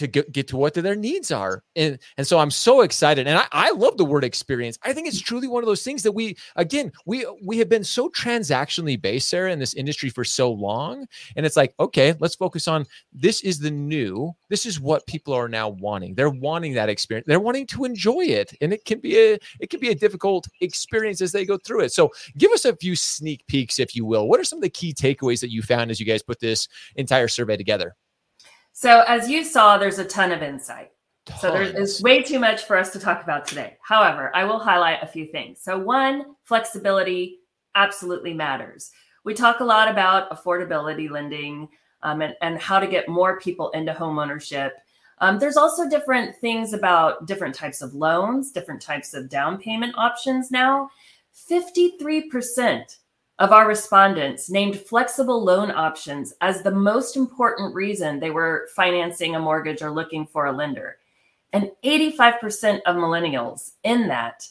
to 0.00 0.06
get, 0.06 0.32
get 0.32 0.48
to 0.48 0.56
what 0.56 0.74
their 0.74 0.96
needs 0.96 1.30
are. 1.30 1.62
And, 1.76 1.98
and 2.16 2.26
so 2.26 2.38
I'm 2.38 2.50
so 2.50 2.80
excited. 2.80 3.26
And 3.26 3.38
I, 3.38 3.46
I 3.52 3.70
love 3.70 3.98
the 3.98 4.04
word 4.04 4.24
experience. 4.24 4.78
I 4.82 4.92
think 4.92 5.06
it's 5.06 5.22
mm. 5.22 5.26
truly 5.26 5.46
one 5.46 5.62
of 5.62 5.66
those 5.66 5.82
things 5.82 6.02
that 6.02 6.12
we, 6.12 6.36
again, 6.56 6.90
we, 7.06 7.26
we 7.44 7.58
have 7.58 7.68
been 7.68 7.84
so 7.84 8.08
transactionally 8.08 9.00
based, 9.00 9.28
Sara, 9.28 9.52
in 9.52 9.58
this 9.58 9.74
industry 9.74 10.08
for 10.08 10.24
so 10.24 10.50
long. 10.50 11.06
And 11.36 11.44
it's 11.44 11.56
like, 11.56 11.74
okay, 11.78 12.14
let's 12.18 12.34
focus 12.34 12.66
on 12.66 12.86
this 13.12 13.42
is 13.42 13.58
the 13.58 13.70
new, 13.70 14.32
this 14.48 14.64
is 14.64 14.80
what 14.80 15.06
people 15.06 15.34
are 15.34 15.48
now 15.48 15.68
wanting. 15.68 16.14
They're 16.14 16.30
wanting 16.30 16.72
that 16.74 16.88
experience. 16.88 17.26
They're 17.26 17.38
wanting 17.38 17.66
to 17.68 17.84
enjoy 17.84 18.22
it. 18.22 18.52
And 18.60 18.72
it 18.72 18.84
can 18.86 19.00
be 19.00 19.18
a, 19.18 19.38
it 19.60 19.68
can 19.68 19.80
be 19.80 19.90
a 19.90 19.94
difficult 19.94 20.48
experience 20.60 21.20
as 21.20 21.32
they 21.32 21.44
go 21.44 21.58
through 21.58 21.80
it. 21.82 21.92
So 21.92 22.10
give 22.38 22.50
us 22.52 22.64
a 22.64 22.74
few 22.76 22.96
sneak 22.96 23.46
peeks, 23.46 23.78
if 23.78 23.94
you 23.94 24.06
will. 24.06 24.28
What 24.28 24.40
are 24.40 24.44
some 24.44 24.58
of 24.58 24.62
the 24.62 24.70
key 24.70 24.94
takeaways 24.94 25.40
that 25.40 25.52
you 25.52 25.62
found 25.62 25.90
as 25.90 26.00
you 26.00 26.06
guys 26.06 26.22
put 26.22 26.40
this 26.40 26.68
entire 26.96 27.28
survey 27.28 27.58
together? 27.58 27.94
So, 28.72 29.02
as 29.06 29.28
you 29.28 29.44
saw, 29.44 29.78
there's 29.78 29.98
a 29.98 30.04
ton 30.04 30.32
of 30.32 30.42
insight. 30.42 30.90
Tons. 31.26 31.40
So, 31.40 31.52
there's 31.52 32.02
way 32.02 32.22
too 32.22 32.38
much 32.38 32.64
for 32.64 32.76
us 32.76 32.92
to 32.92 33.00
talk 33.00 33.22
about 33.22 33.46
today. 33.46 33.76
However, 33.82 34.30
I 34.34 34.44
will 34.44 34.58
highlight 34.58 35.02
a 35.02 35.06
few 35.06 35.26
things. 35.26 35.60
So, 35.60 35.78
one, 35.78 36.36
flexibility 36.44 37.40
absolutely 37.74 38.34
matters. 38.34 38.90
We 39.24 39.34
talk 39.34 39.60
a 39.60 39.64
lot 39.64 39.88
about 39.88 40.30
affordability 40.30 41.10
lending 41.10 41.68
um, 42.02 42.22
and, 42.22 42.34
and 42.40 42.58
how 42.58 42.80
to 42.80 42.86
get 42.86 43.08
more 43.08 43.38
people 43.38 43.70
into 43.70 43.92
homeownership. 43.92 44.70
Um, 45.18 45.38
there's 45.38 45.58
also 45.58 45.88
different 45.88 46.36
things 46.36 46.72
about 46.72 47.26
different 47.26 47.54
types 47.54 47.82
of 47.82 47.94
loans, 47.94 48.52
different 48.52 48.80
types 48.80 49.12
of 49.12 49.28
down 49.28 49.58
payment 49.58 49.94
options 49.98 50.50
now. 50.50 50.88
53% 51.50 52.96
of 53.40 53.52
our 53.52 53.66
respondents 53.66 54.50
named 54.50 54.78
flexible 54.78 55.42
loan 55.42 55.70
options 55.70 56.34
as 56.42 56.62
the 56.62 56.70
most 56.70 57.16
important 57.16 57.74
reason 57.74 58.20
they 58.20 58.30
were 58.30 58.68
financing 58.76 59.34
a 59.34 59.40
mortgage 59.40 59.80
or 59.80 59.90
looking 59.90 60.26
for 60.26 60.46
a 60.46 60.52
lender. 60.52 60.98
And 61.54 61.70
85% 61.82 62.82
of 62.84 62.96
millennials 62.96 63.72
in 63.82 64.06
that 64.08 64.46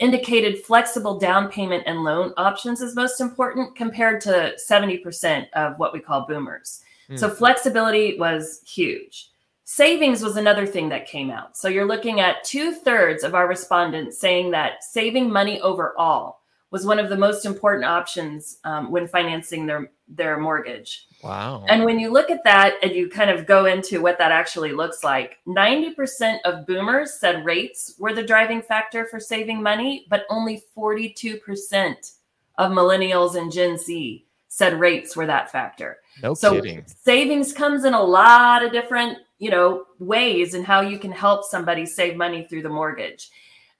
indicated 0.00 0.58
flexible 0.58 1.18
down 1.18 1.48
payment 1.48 1.84
and 1.86 2.04
loan 2.04 2.34
options 2.36 2.82
as 2.82 2.94
most 2.94 3.22
important 3.22 3.74
compared 3.74 4.20
to 4.20 4.54
70% 4.68 5.50
of 5.52 5.78
what 5.78 5.94
we 5.94 6.00
call 6.00 6.26
boomers. 6.26 6.82
Mm. 7.08 7.18
So 7.18 7.30
flexibility 7.30 8.18
was 8.18 8.60
huge. 8.66 9.30
Savings 9.64 10.22
was 10.22 10.36
another 10.36 10.66
thing 10.66 10.90
that 10.90 11.08
came 11.08 11.30
out. 11.30 11.56
So 11.56 11.68
you're 11.68 11.86
looking 11.86 12.20
at 12.20 12.44
two 12.44 12.72
thirds 12.72 13.24
of 13.24 13.34
our 13.34 13.48
respondents 13.48 14.18
saying 14.18 14.50
that 14.50 14.84
saving 14.84 15.30
money 15.30 15.60
overall 15.62 16.40
was 16.70 16.84
one 16.84 16.98
of 16.98 17.08
the 17.08 17.16
most 17.16 17.44
important 17.44 17.84
options 17.84 18.58
um, 18.64 18.90
when 18.90 19.06
financing 19.06 19.66
their 19.66 19.90
their 20.08 20.38
mortgage. 20.38 21.06
Wow. 21.22 21.64
And 21.68 21.84
when 21.84 21.98
you 21.98 22.12
look 22.12 22.30
at 22.30 22.44
that 22.44 22.74
and 22.82 22.92
you 22.92 23.08
kind 23.08 23.30
of 23.30 23.46
go 23.46 23.66
into 23.66 24.00
what 24.00 24.18
that 24.18 24.30
actually 24.30 24.72
looks 24.72 25.02
like, 25.02 25.38
90% 25.48 26.38
of 26.44 26.66
boomers 26.66 27.14
said 27.14 27.44
rates 27.44 27.94
were 27.98 28.12
the 28.12 28.22
driving 28.22 28.62
factor 28.62 29.06
for 29.06 29.18
saving 29.18 29.60
money, 29.60 30.06
but 30.08 30.24
only 30.30 30.62
42% 30.76 32.12
of 32.58 32.70
millennials 32.70 33.34
and 33.34 33.50
Gen 33.50 33.76
Z 33.78 34.24
said 34.48 34.78
rates 34.78 35.16
were 35.16 35.26
that 35.26 35.50
factor. 35.50 35.98
No 36.22 36.34
so 36.34 36.54
kidding. 36.54 36.84
Savings 36.86 37.52
comes 37.52 37.84
in 37.84 37.94
a 37.94 38.02
lot 38.02 38.64
of 38.64 38.72
different, 38.72 39.18
you 39.38 39.50
know, 39.50 39.86
ways 39.98 40.54
and 40.54 40.64
how 40.64 40.80
you 40.80 40.98
can 40.98 41.12
help 41.12 41.44
somebody 41.44 41.84
save 41.84 42.16
money 42.16 42.44
through 42.44 42.62
the 42.62 42.68
mortgage. 42.68 43.28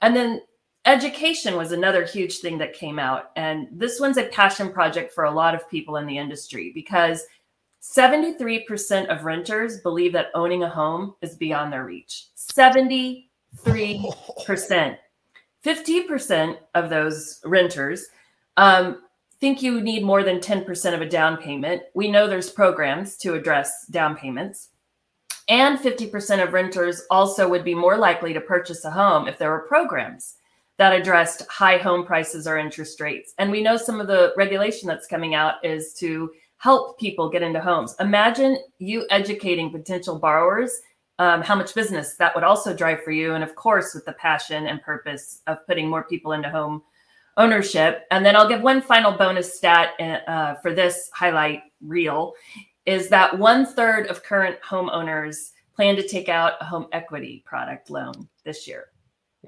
And 0.03 0.15
then 0.15 0.43
education 0.87 1.57
was 1.57 1.73
another 1.73 2.05
huge 2.05 2.39
thing 2.39 2.57
that 2.59 2.73
came 2.73 2.99
out. 2.99 3.33
And 3.37 3.69
this 3.73 4.01
one's 4.01 4.17
a 4.17 4.25
passion 4.25 4.73
project 4.73 5.13
for 5.13 5.25
a 5.25 5.31
lot 5.31 5.55
of 5.55 5.69
people 5.69 5.97
in 5.97 6.07
the 6.07 6.17
industry 6.17 6.71
because 6.73 7.25
73% 7.83 9.07
of 9.07 9.25
renters 9.25 9.81
believe 9.81 10.13
that 10.13 10.31
owning 10.35 10.63
a 10.63 10.69
home 10.69 11.15
is 11.21 11.35
beyond 11.35 11.73
their 11.73 11.85
reach. 11.85 12.29
73%. 12.37 13.27
50% 15.65 16.57
of 16.75 16.91
those 16.91 17.41
renters 17.45 18.07
um, 18.57 19.03
think 19.41 19.63
you 19.63 19.81
need 19.81 20.05
more 20.05 20.23
than 20.23 20.39
10% 20.39 20.95
of 20.95 21.01
a 21.01 21.09
down 21.09 21.37
payment. 21.37 21.83
We 21.95 22.09
know 22.11 22.29
there's 22.29 22.51
programs 22.51 23.17
to 23.19 23.35
address 23.35 23.87
down 23.87 24.17
payments. 24.17 24.69
And 25.49 25.79
50% 25.79 26.43
of 26.43 26.53
renters 26.53 27.03
also 27.11 27.49
would 27.49 27.65
be 27.65 27.75
more 27.75 27.97
likely 27.99 28.33
to 28.33 28.41
purchase 28.41 28.85
a 28.85 28.91
home 28.91 29.29
if 29.29 29.39
there 29.39 29.51
were 29.51 29.61
programs 29.61 30.37
that 30.79 30.93
addressed 30.93 31.49
high 31.49 31.79
home 31.79 32.05
prices 32.05 32.47
or 32.47 32.59
interest 32.59 33.01
rates. 33.01 33.35
And 33.39 33.51
we 33.51 33.63
know 33.63 33.77
some 33.77 34.01
of 34.01 34.07
the 34.07 34.35
regulation 34.37 34.87
that's 34.89 35.07
coming 35.07 35.35
out 35.35 35.55
is 35.65 35.95
to 35.95 36.31
help 36.59 36.99
people 36.99 37.31
get 37.31 37.43
into 37.43 37.61
homes. 37.61 37.95
Imagine 38.01 38.59
you 38.79 39.07
educating 39.11 39.71
potential 39.71 40.19
borrowers 40.19 40.81
um, 41.19 41.43
how 41.43 41.55
much 41.55 41.75
business 41.75 42.15
that 42.17 42.35
would 42.35 42.45
also 42.45 42.75
drive 42.75 43.03
for 43.03 43.11
you. 43.11 43.35
And 43.35 43.43
of 43.43 43.55
course, 43.55 43.95
with 43.95 44.05
the 44.05 44.13
passion 44.15 44.67
and 44.67 44.83
purpose 44.83 45.41
of 45.47 45.67
putting 45.67 45.89
more 45.89 46.05
people 46.05 46.33
into 46.33 46.51
home 46.51 46.83
ownership. 47.37 48.07
And 48.11 48.25
then 48.25 48.37
I'll 48.37 48.49
give 48.49 48.63
one 48.63 48.81
final 48.81 49.13
bonus 49.13 49.55
stat 49.57 49.91
uh, 50.01 50.55
for 50.57 50.75
this 50.75 51.11
highlight 51.15 51.63
reel 51.81 52.35
is 52.87 53.09
that 53.09 53.39
one 53.39 53.67
third 53.67 54.07
of 54.07 54.23
current 54.23 54.57
homeowners 54.63 55.53
plan 55.75 55.97
to 55.97 56.07
take 56.07 56.29
out 56.29 56.55
a 56.61 56.65
home 56.65 56.87
equity 56.93 57.43
product 57.45 57.91
loan 57.91 58.29
this 58.45 58.67
year. 58.67 58.87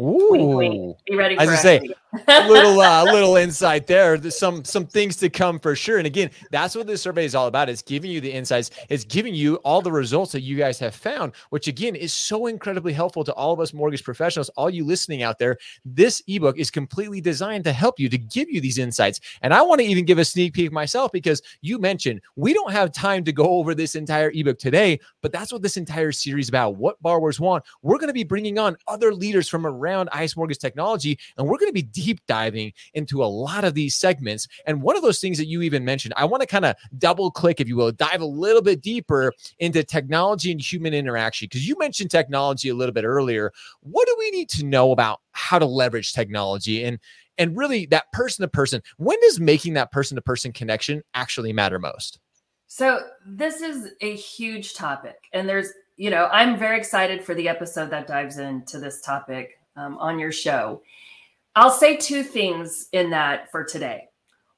Ooh. 0.00 0.96
Be 1.06 1.16
ready 1.16 1.36
for 1.36 1.42
As 1.42 1.48
I 1.48 1.56
say, 1.56 1.94
a 2.12 2.48
little 2.48 2.80
uh, 2.80 3.04
little 3.04 3.36
insight 3.36 3.86
there. 3.86 4.16
There's 4.16 4.38
some 4.38 4.64
some 4.64 4.86
things 4.86 5.16
to 5.16 5.28
come 5.28 5.58
for 5.58 5.74
sure. 5.76 5.98
And 5.98 6.06
again, 6.06 6.30
that's 6.50 6.74
what 6.74 6.86
this 6.86 7.02
survey 7.02 7.24
is 7.24 7.34
all 7.34 7.46
about. 7.46 7.68
It's 7.68 7.82
giving 7.82 8.10
you 8.10 8.20
the 8.20 8.32
insights. 8.32 8.70
It's 8.88 9.04
giving 9.04 9.34
you 9.34 9.56
all 9.56 9.82
the 9.82 9.92
results 9.92 10.32
that 10.32 10.40
you 10.40 10.56
guys 10.56 10.78
have 10.78 10.94
found, 10.94 11.32
which 11.50 11.68
again 11.68 11.94
is 11.94 12.12
so 12.12 12.46
incredibly 12.46 12.92
helpful 12.92 13.24
to 13.24 13.32
all 13.34 13.52
of 13.52 13.60
us 13.60 13.74
mortgage 13.74 14.04
professionals, 14.04 14.48
all 14.50 14.70
you 14.70 14.84
listening 14.84 15.22
out 15.22 15.38
there. 15.38 15.58
This 15.84 16.22
ebook 16.26 16.58
is 16.58 16.70
completely 16.70 17.20
designed 17.20 17.64
to 17.64 17.72
help 17.72 18.00
you 18.00 18.08
to 18.08 18.18
give 18.18 18.50
you 18.50 18.60
these 18.60 18.78
insights. 18.78 19.20
And 19.42 19.52
I 19.52 19.62
want 19.62 19.80
to 19.80 19.86
even 19.86 20.04
give 20.04 20.18
a 20.18 20.24
sneak 20.24 20.54
peek 20.54 20.72
myself 20.72 21.12
because 21.12 21.42
you 21.60 21.78
mentioned 21.78 22.20
we 22.36 22.54
don't 22.54 22.72
have 22.72 22.92
time 22.92 23.24
to 23.24 23.32
go 23.32 23.44
over 23.44 23.74
this 23.74 23.94
entire 23.94 24.30
ebook 24.30 24.58
today, 24.58 25.00
but 25.20 25.32
that's 25.32 25.52
what 25.52 25.62
this 25.62 25.76
entire 25.76 26.12
series 26.12 26.48
about. 26.48 26.76
What 26.76 27.00
borrowers 27.02 27.40
want. 27.40 27.64
We're 27.82 27.98
going 27.98 28.08
to 28.08 28.14
be 28.14 28.24
bringing 28.24 28.58
on 28.58 28.76
other 28.86 29.12
leaders 29.12 29.48
from 29.48 29.66
around 29.66 29.88
around 29.88 30.08
ICE 30.12 30.36
Mortgage 30.36 30.58
Technology. 30.58 31.18
And 31.36 31.46
we're 31.46 31.58
going 31.58 31.70
to 31.70 31.72
be 31.72 31.82
deep 31.98 32.20
diving 32.26 32.72
into 32.94 33.22
a 33.22 33.26
lot 33.26 33.64
of 33.64 33.74
these 33.74 33.94
segments. 33.94 34.46
And 34.66 34.82
one 34.82 34.96
of 34.96 35.02
those 35.02 35.20
things 35.20 35.36
that 35.38 35.46
you 35.46 35.62
even 35.62 35.84
mentioned, 35.84 36.14
I 36.16 36.24
want 36.24 36.42
to 36.42 36.46
kind 36.46 36.64
of 36.64 36.76
double 36.96 37.30
click, 37.30 37.60
if 37.60 37.68
you 37.68 37.76
will, 37.76 37.90
dive 37.92 38.20
a 38.20 38.26
little 38.26 38.62
bit 38.62 38.80
deeper 38.80 39.32
into 39.58 39.82
technology 39.82 40.52
and 40.52 40.60
human 40.60 40.94
interaction. 40.94 41.46
Because 41.46 41.66
you 41.66 41.76
mentioned 41.78 42.10
technology 42.10 42.68
a 42.68 42.74
little 42.74 42.92
bit 42.92 43.04
earlier. 43.04 43.52
What 43.80 44.06
do 44.06 44.16
we 44.18 44.30
need 44.30 44.48
to 44.50 44.64
know 44.64 44.92
about 44.92 45.20
how 45.32 45.58
to 45.58 45.66
leverage 45.66 46.12
technology 46.12 46.84
and 46.84 46.98
and 47.36 47.56
really 47.56 47.86
that 47.86 48.10
person 48.12 48.42
to 48.42 48.48
person? 48.48 48.82
When 48.96 49.18
does 49.20 49.40
making 49.40 49.74
that 49.74 49.92
person 49.92 50.16
to 50.16 50.22
person 50.22 50.52
connection 50.52 51.02
actually 51.14 51.52
matter 51.52 51.78
most? 51.78 52.18
So 52.66 53.00
this 53.26 53.60
is 53.60 53.92
a 54.00 54.14
huge 54.14 54.74
topic, 54.74 55.16
and 55.32 55.48
there's 55.48 55.72
you 55.96 56.10
know, 56.10 56.28
I'm 56.30 56.56
very 56.56 56.78
excited 56.78 57.24
for 57.24 57.34
the 57.34 57.48
episode 57.48 57.90
that 57.90 58.06
dives 58.06 58.38
into 58.38 58.78
this 58.78 59.00
topic 59.00 59.58
um, 59.76 59.98
on 59.98 60.18
your 60.18 60.32
show. 60.32 60.82
I'll 61.58 61.72
say 61.72 61.96
two 61.96 62.22
things 62.22 62.86
in 62.92 63.10
that 63.10 63.50
for 63.50 63.64
today. 63.64 64.04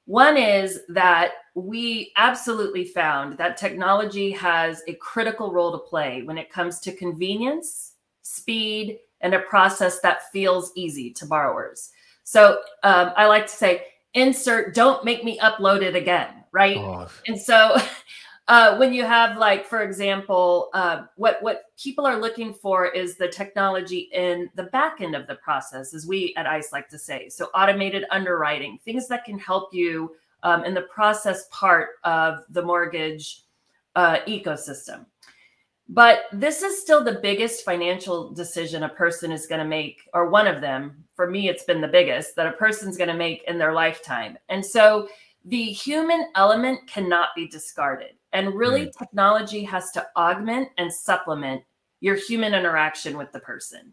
One 0.04 0.36
is 0.36 0.80
that 0.90 1.30
we 1.54 2.12
absolutely 2.18 2.84
found 2.84 3.38
that 3.38 3.56
technology 3.56 4.30
has 4.32 4.82
a 4.86 4.92
critical 4.96 5.50
role 5.50 5.72
to 5.72 5.78
play 5.78 6.20
when 6.24 6.36
it 6.36 6.52
comes 6.52 6.78
to 6.80 6.92
convenience, 6.92 7.94
speed, 8.20 8.98
and 9.22 9.32
a 9.32 9.40
process 9.40 10.00
that 10.00 10.30
feels 10.30 10.72
easy 10.76 11.10
to 11.12 11.24
borrowers. 11.24 11.88
So 12.24 12.60
um, 12.82 13.12
I 13.16 13.24
like 13.28 13.46
to 13.46 13.52
say, 13.52 13.86
insert, 14.12 14.74
don't 14.74 15.02
make 15.02 15.24
me 15.24 15.38
upload 15.38 15.80
it 15.80 15.96
again, 15.96 16.44
right? 16.52 16.76
Oh. 16.76 17.08
And 17.26 17.40
so 17.40 17.78
uh, 18.50 18.76
when 18.78 18.92
you 18.92 19.04
have 19.04 19.38
like 19.38 19.64
for 19.64 19.82
example 19.82 20.70
uh, 20.74 21.02
what 21.14 21.40
what 21.40 21.66
people 21.80 22.04
are 22.04 22.20
looking 22.20 22.52
for 22.52 22.88
is 22.88 23.16
the 23.16 23.28
technology 23.28 24.10
in 24.12 24.50
the 24.56 24.64
back 24.64 25.00
end 25.00 25.14
of 25.14 25.28
the 25.28 25.36
process 25.36 25.94
as 25.94 26.04
we 26.04 26.34
at 26.36 26.48
ice 26.48 26.72
like 26.72 26.88
to 26.88 26.98
say. 26.98 27.28
So 27.28 27.46
automated 27.54 28.04
underwriting 28.10 28.80
things 28.84 29.06
that 29.06 29.24
can 29.24 29.38
help 29.38 29.72
you 29.72 30.16
um, 30.42 30.64
in 30.64 30.74
the 30.74 30.82
process 30.82 31.46
part 31.52 31.90
of 32.02 32.40
the 32.50 32.60
mortgage 32.60 33.42
uh, 33.94 34.18
ecosystem. 34.26 35.06
But 35.88 36.22
this 36.32 36.62
is 36.62 36.82
still 36.82 37.04
the 37.04 37.20
biggest 37.22 37.64
financial 37.64 38.32
decision 38.32 38.82
a 38.82 38.88
person 38.88 39.30
is 39.30 39.46
going 39.46 39.60
to 39.60 39.64
make 39.64 40.00
or 40.12 40.28
one 40.28 40.48
of 40.48 40.60
them. 40.60 41.04
For 41.14 41.30
me 41.30 41.48
it's 41.48 41.62
been 41.62 41.80
the 41.80 41.86
biggest 41.86 42.34
that 42.34 42.48
a 42.48 42.52
person's 42.52 42.96
going 42.96 43.10
to 43.10 43.14
make 43.14 43.44
in 43.46 43.58
their 43.58 43.74
lifetime. 43.74 44.38
And 44.48 44.66
so 44.66 45.08
the 45.44 45.66
human 45.66 46.32
element 46.34 46.88
cannot 46.88 47.28
be 47.36 47.46
discarded 47.46 48.14
and 48.32 48.54
really, 48.54 48.92
technology 48.96 49.64
has 49.64 49.90
to 49.92 50.06
augment 50.16 50.68
and 50.78 50.92
supplement 50.92 51.62
your 52.00 52.14
human 52.14 52.54
interaction 52.54 53.16
with 53.18 53.32
the 53.32 53.40
person. 53.40 53.92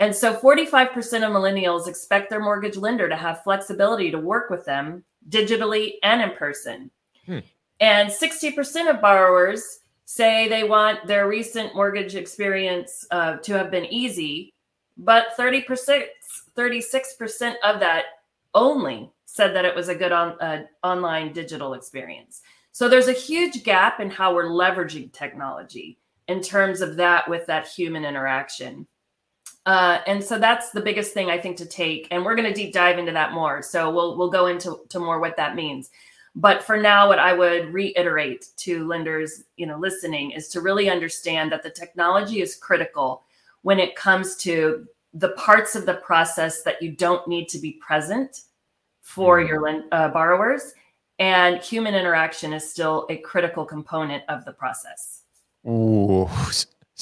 And 0.00 0.14
so 0.14 0.34
45% 0.34 0.88
of 0.88 1.32
millennials 1.32 1.86
expect 1.86 2.28
their 2.28 2.40
mortgage 2.40 2.76
lender 2.76 3.08
to 3.08 3.16
have 3.16 3.44
flexibility 3.44 4.10
to 4.10 4.18
work 4.18 4.50
with 4.50 4.64
them 4.64 5.04
digitally 5.28 5.94
and 6.02 6.20
in 6.20 6.32
person. 6.32 6.90
Hmm. 7.26 7.38
And 7.78 8.10
60% 8.10 8.90
of 8.90 9.00
borrowers 9.00 9.78
say 10.04 10.48
they 10.48 10.64
want 10.64 11.06
their 11.06 11.28
recent 11.28 11.74
mortgage 11.74 12.16
experience 12.16 13.06
uh, 13.12 13.36
to 13.36 13.52
have 13.52 13.70
been 13.70 13.86
easy, 13.86 14.52
but 14.96 15.36
30%, 15.38 16.02
36% 16.56 17.54
of 17.64 17.80
that 17.80 18.04
only 18.54 19.10
said 19.24 19.54
that 19.54 19.64
it 19.64 19.74
was 19.74 19.88
a 19.88 19.94
good 19.94 20.12
on, 20.12 20.32
uh, 20.40 20.64
online 20.82 21.32
digital 21.32 21.74
experience. 21.74 22.42
So 22.72 22.88
there's 22.88 23.08
a 23.08 23.12
huge 23.12 23.62
gap 23.64 24.00
in 24.00 24.10
how 24.10 24.34
we're 24.34 24.44
leveraging 24.44 25.12
technology 25.12 25.98
in 26.28 26.40
terms 26.40 26.80
of 26.80 26.96
that 26.96 27.28
with 27.28 27.46
that 27.46 27.66
human 27.66 28.04
interaction. 28.04 28.86
Uh, 29.66 30.00
and 30.06 30.24
so 30.24 30.38
that's 30.38 30.70
the 30.70 30.80
biggest 30.80 31.12
thing 31.12 31.30
I 31.30 31.38
think 31.38 31.56
to 31.58 31.66
take. 31.66 32.08
And 32.10 32.24
we're 32.24 32.34
going 32.34 32.48
to 32.48 32.54
deep 32.54 32.72
dive 32.72 32.98
into 32.98 33.12
that 33.12 33.32
more. 33.32 33.62
So 33.62 33.90
we'll 33.90 34.16
we'll 34.16 34.30
go 34.30 34.46
into 34.46 34.80
to 34.88 34.98
more 34.98 35.20
what 35.20 35.36
that 35.36 35.54
means. 35.54 35.90
But 36.34 36.62
for 36.62 36.78
now, 36.78 37.08
what 37.08 37.18
I 37.18 37.34
would 37.34 37.74
reiterate 37.74 38.46
to 38.56 38.86
lenders, 38.86 39.44
you 39.56 39.66
know, 39.66 39.78
listening 39.78 40.30
is 40.30 40.48
to 40.48 40.62
really 40.62 40.88
understand 40.88 41.52
that 41.52 41.62
the 41.62 41.70
technology 41.70 42.40
is 42.40 42.56
critical 42.56 43.24
when 43.60 43.78
it 43.78 43.94
comes 43.94 44.34
to 44.36 44.86
the 45.12 45.30
parts 45.30 45.76
of 45.76 45.84
the 45.84 45.94
process 45.94 46.62
that 46.62 46.80
you 46.80 46.90
don't 46.90 47.28
need 47.28 47.50
to 47.50 47.58
be 47.58 47.72
present 47.72 48.44
for 49.02 49.40
mm-hmm. 49.40 49.48
your 49.48 49.84
uh, 49.92 50.08
borrowers 50.08 50.72
and 51.22 51.62
human 51.62 51.94
interaction 51.94 52.52
is 52.52 52.68
still 52.68 53.06
a 53.08 53.16
critical 53.18 53.64
component 53.64 54.24
of 54.28 54.44
the 54.44 54.50
process. 54.52 55.22
Ooh, 55.64 56.28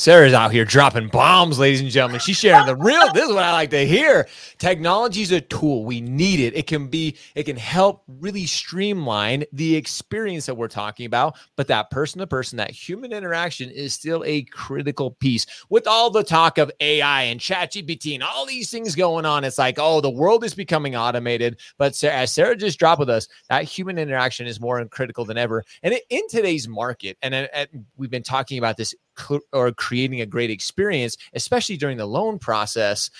Sara's 0.00 0.32
out 0.32 0.50
here 0.50 0.64
dropping 0.64 1.08
bombs, 1.08 1.58
ladies 1.58 1.82
and 1.82 1.90
gentlemen. 1.90 2.20
She's 2.20 2.38
sharing 2.38 2.64
the 2.64 2.74
real. 2.74 3.12
This 3.12 3.28
is 3.28 3.34
what 3.34 3.44
I 3.44 3.52
like 3.52 3.68
to 3.68 3.86
hear. 3.86 4.26
Technology 4.56 5.20
is 5.20 5.30
a 5.30 5.42
tool. 5.42 5.84
We 5.84 6.00
need 6.00 6.40
it. 6.40 6.56
It 6.56 6.66
can 6.66 6.86
be, 6.88 7.18
it 7.34 7.42
can 7.42 7.58
help 7.58 8.02
really 8.08 8.46
streamline 8.46 9.44
the 9.52 9.76
experience 9.76 10.46
that 10.46 10.54
we're 10.54 10.68
talking 10.68 11.04
about. 11.04 11.36
But 11.54 11.66
that 11.66 11.90
person 11.90 12.20
to 12.20 12.26
person, 12.26 12.56
that 12.56 12.70
human 12.70 13.12
interaction 13.12 13.68
is 13.68 13.92
still 13.92 14.24
a 14.24 14.44
critical 14.44 15.10
piece. 15.10 15.44
With 15.68 15.86
all 15.86 16.08
the 16.08 16.24
talk 16.24 16.56
of 16.56 16.72
AI 16.80 17.24
and 17.24 17.38
ChatGPT 17.38 18.14
and 18.14 18.22
all 18.22 18.46
these 18.46 18.70
things 18.70 18.94
going 18.94 19.26
on, 19.26 19.44
it's 19.44 19.58
like, 19.58 19.78
oh, 19.78 20.00
the 20.00 20.08
world 20.08 20.44
is 20.44 20.54
becoming 20.54 20.96
automated. 20.96 21.60
But 21.76 21.94
Sara, 21.94 22.14
as 22.14 22.32
Sara 22.32 22.56
just 22.56 22.78
dropped 22.78 23.00
with 23.00 23.10
us, 23.10 23.28
that 23.50 23.64
human 23.64 23.98
interaction 23.98 24.46
is 24.46 24.62
more 24.62 24.82
critical 24.86 25.26
than 25.26 25.36
ever. 25.36 25.62
And 25.82 25.94
in 26.08 26.26
today's 26.30 26.66
market, 26.66 27.18
and, 27.20 27.34
and 27.34 27.68
we've 27.98 28.08
been 28.08 28.22
talking 28.22 28.56
about 28.56 28.78
this 28.78 28.94
or 29.52 29.72
creating 29.72 30.20
a 30.20 30.26
great 30.26 30.50
experience, 30.50 31.16
especially 31.34 31.76
during 31.76 31.96
the 31.96 32.06
loan 32.06 32.38
process. 32.38 33.10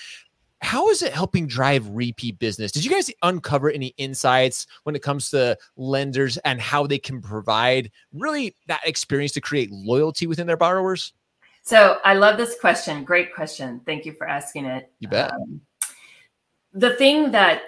How 0.62 0.90
is 0.90 1.02
it 1.02 1.12
helping 1.12 1.46
drive 1.46 1.88
repeat 1.88 2.38
business? 2.38 2.70
Did 2.70 2.84
you 2.84 2.90
guys 2.90 3.10
uncover 3.22 3.70
any 3.70 3.94
insights 3.96 4.66
when 4.82 4.94
it 4.94 5.02
comes 5.02 5.30
to 5.30 5.56
lenders 5.76 6.36
and 6.38 6.60
how 6.60 6.86
they 6.86 6.98
can 6.98 7.22
provide 7.22 7.90
really 8.12 8.54
that 8.66 8.80
experience 8.84 9.32
to 9.32 9.40
create 9.40 9.70
loyalty 9.70 10.26
within 10.26 10.46
their 10.46 10.58
borrowers? 10.58 11.14
So 11.62 11.98
I 12.04 12.14
love 12.14 12.36
this 12.36 12.58
question. 12.60 13.04
Great 13.04 13.34
question. 13.34 13.80
Thank 13.86 14.04
you 14.04 14.12
for 14.12 14.28
asking 14.28 14.66
it. 14.66 14.92
You 14.98 15.08
bet. 15.08 15.32
Um, 15.32 15.62
the 16.72 16.94
thing 16.94 17.32
that 17.32 17.62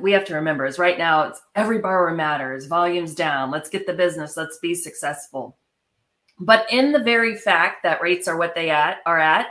we 0.00 0.12
have 0.12 0.24
to 0.24 0.34
remember 0.34 0.66
is 0.66 0.78
right 0.78 0.98
now 0.98 1.28
it's 1.28 1.40
every 1.54 1.78
borrower 1.78 2.12
matters 2.12 2.66
volumes 2.66 3.14
down 3.14 3.50
let's 3.50 3.68
get 3.68 3.86
the 3.86 3.92
business 3.92 4.36
let's 4.36 4.58
be 4.58 4.74
successful 4.74 5.57
but 6.40 6.66
in 6.70 6.92
the 6.92 7.02
very 7.02 7.36
fact 7.36 7.82
that 7.82 8.02
rates 8.02 8.28
are 8.28 8.36
what 8.36 8.54
they 8.54 8.70
at 8.70 8.98
are 9.06 9.18
at, 9.18 9.48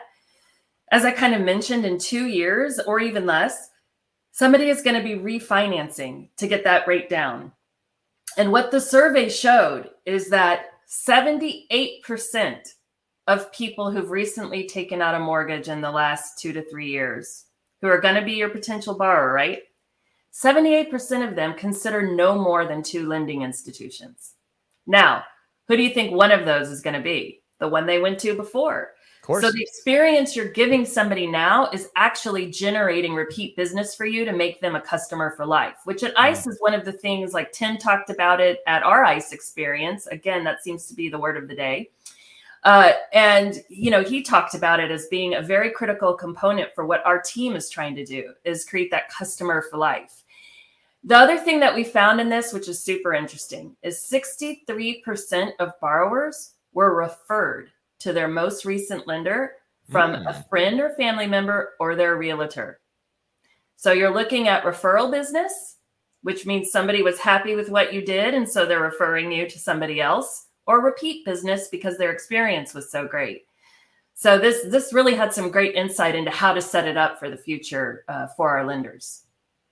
as 0.92 1.04
I 1.04 1.12
kind 1.12 1.34
of 1.34 1.42
mentioned, 1.42 1.86
in 1.86 1.98
two 1.98 2.28
years 2.28 2.80
or 2.80 3.00
even 3.00 3.26
less, 3.26 3.70
somebody 4.32 4.70
is 4.70 4.82
going 4.82 4.96
to 4.96 5.04
be 5.04 5.22
refinancing 5.22 6.30
to 6.38 6.48
get 6.48 6.64
that 6.64 6.88
rate 6.88 7.10
down. 7.10 7.52
And 8.38 8.52
what 8.52 8.72
the 8.72 8.80
survey 8.80 9.30
showed 9.30 9.90
is 10.06 10.30
that 10.30 10.68
78% 10.88 12.60
of 13.28 13.52
people 13.52 13.92
who've 13.92 14.10
recently 14.10 14.66
taken 14.66 15.02
out 15.02 15.16
a 15.16 15.20
mortgage 15.20 15.68
in 15.68 15.82
the 15.82 15.92
last 15.92 16.40
two 16.40 16.54
to 16.54 16.62
three 16.70 16.90
years, 16.90 17.46
who 17.82 17.88
are 17.88 18.00
going 18.00 18.16
to 18.16 18.22
be 18.22 18.34
your 18.34 18.50
potential 18.50 18.98
borrower, 18.98 19.34
right? 19.34 19.64
78% 20.32 21.28
of 21.28 21.36
them 21.36 21.54
consider 21.56 22.16
no 22.16 22.38
more 22.38 22.66
than 22.66 22.84
two 22.84 23.08
lending 23.08 23.42
institutions. 23.42 24.36
Now, 24.86 25.24
who 25.68 25.78
do 25.78 25.84
you 25.84 25.94
think 25.94 26.12
one 26.12 26.32
of 26.32 26.46
those 26.46 26.70
is 26.70 26.82
going 26.82 26.96
to 26.96 27.02
be? 27.02 27.42
The 27.60 27.68
one 27.68 27.86
they 27.86 28.00
went 28.00 28.20
to 28.20 28.36
before. 28.36 28.94
So 29.26 29.52
the 29.52 29.62
experience 29.62 30.38
you're 30.38 30.54
giving 30.54 30.86
somebody 30.86 31.28
now 31.28 31.70
is 31.72 31.90
actually 31.98 32.50
generating 32.50 33.14
repeat 33.14 33.58
business 33.58 33.94
for 33.94 34.06
you 34.06 34.24
to 34.24 34.32
make 34.32 34.62
them 34.62 34.78
a 34.78 34.82
customer 34.82 35.34
for 35.36 35.46
life, 35.46 35.76
which 35.84 36.02
at 36.04 36.18
ICE 36.18 36.46
mm. 36.46 36.50
is 36.50 36.58
one 36.62 36.74
of 36.74 36.86
the 36.86 36.94
things 36.94 37.34
like 37.34 37.52
Tim 37.52 37.78
talked 37.78 38.10
about 38.10 38.40
it 38.40 38.60
at 38.68 38.84
our 38.84 39.04
ICE 39.04 39.34
experience. 39.34 40.08
Again, 40.08 40.46
that 40.46 40.64
seems 40.64 40.86
to 40.88 40.94
be 40.94 41.10
the 41.10 41.20
word 41.20 41.36
of 41.36 41.50
the 41.50 41.56
day. 41.56 41.90
Uh, 42.64 42.94
and 43.14 43.64
you 43.70 43.92
know, 43.92 44.02
he 44.02 44.22
talked 44.22 44.56
about 44.56 44.80
it 44.80 44.92
as 44.92 45.08
being 45.08 45.36
a 45.36 45.42
very 45.42 45.72
critical 45.72 46.14
component 46.14 46.74
for 46.74 46.86
what 46.86 47.06
our 47.06 47.22
team 47.22 47.56
is 47.56 47.70
trying 47.70 47.96
to 47.96 48.06
do 48.06 48.34
is 48.46 48.66
create 48.66 48.92
that 48.92 49.10
customer 49.10 49.66
for 49.70 49.78
life. 49.78 50.24
The 51.08 51.18
other 51.18 51.38
thing 51.38 51.62
that 51.62 51.74
we 51.74 51.86
found 51.86 52.20
in 52.20 52.28
this, 52.28 52.52
which 52.52 52.68
is 52.68 52.84
super 52.84 53.14
interesting, 53.14 53.78
is 53.82 54.06
63% 54.12 55.52
of 55.58 55.80
borrowers 55.80 56.56
were 56.74 56.98
referred 56.98 57.70
to 58.00 58.12
their 58.12 58.28
most 58.28 58.66
recent 58.66 59.08
lender 59.08 59.54
from 59.90 60.12
mm. 60.12 60.28
a 60.28 60.44
friend 60.50 60.82
or 60.82 60.90
family 60.96 61.26
member 61.26 61.76
or 61.80 61.96
their 61.96 62.18
realtor. 62.18 62.82
So 63.78 63.94
you're 63.94 64.14
looking 64.14 64.50
at 64.50 64.66
referral 64.66 65.10
business, 65.10 65.78
which 66.24 66.46
means 66.46 66.72
somebody 66.72 67.02
was 67.04 67.20
happy 67.20 67.56
with 67.56 67.70
what 67.70 67.94
you 67.94 68.02
did 68.02 68.34
and 68.34 68.48
so 68.48 68.66
they're 68.66 68.82
referring 68.82 69.32
you 69.32 69.48
to 69.50 69.58
somebody 69.58 70.02
else, 70.02 70.48
or 70.66 70.82
repeat 70.82 71.24
business 71.24 71.70
because 71.70 71.98
their 71.98 72.12
experience 72.12 72.74
was 72.74 72.92
so 72.92 73.08
great. 73.08 73.46
So 74.14 74.38
this 74.38 74.66
this 74.70 74.92
really 74.92 75.16
had 75.16 75.34
some 75.34 75.52
great 75.52 75.74
insight 75.74 76.16
into 76.16 76.32
how 76.32 76.52
to 76.52 76.62
set 76.62 76.86
it 76.86 76.98
up 76.98 77.18
for 77.18 77.30
the 77.30 77.38
future 77.38 78.04
uh, 78.10 78.28
for 78.36 78.50
our 78.50 78.66
lenders. 78.66 79.27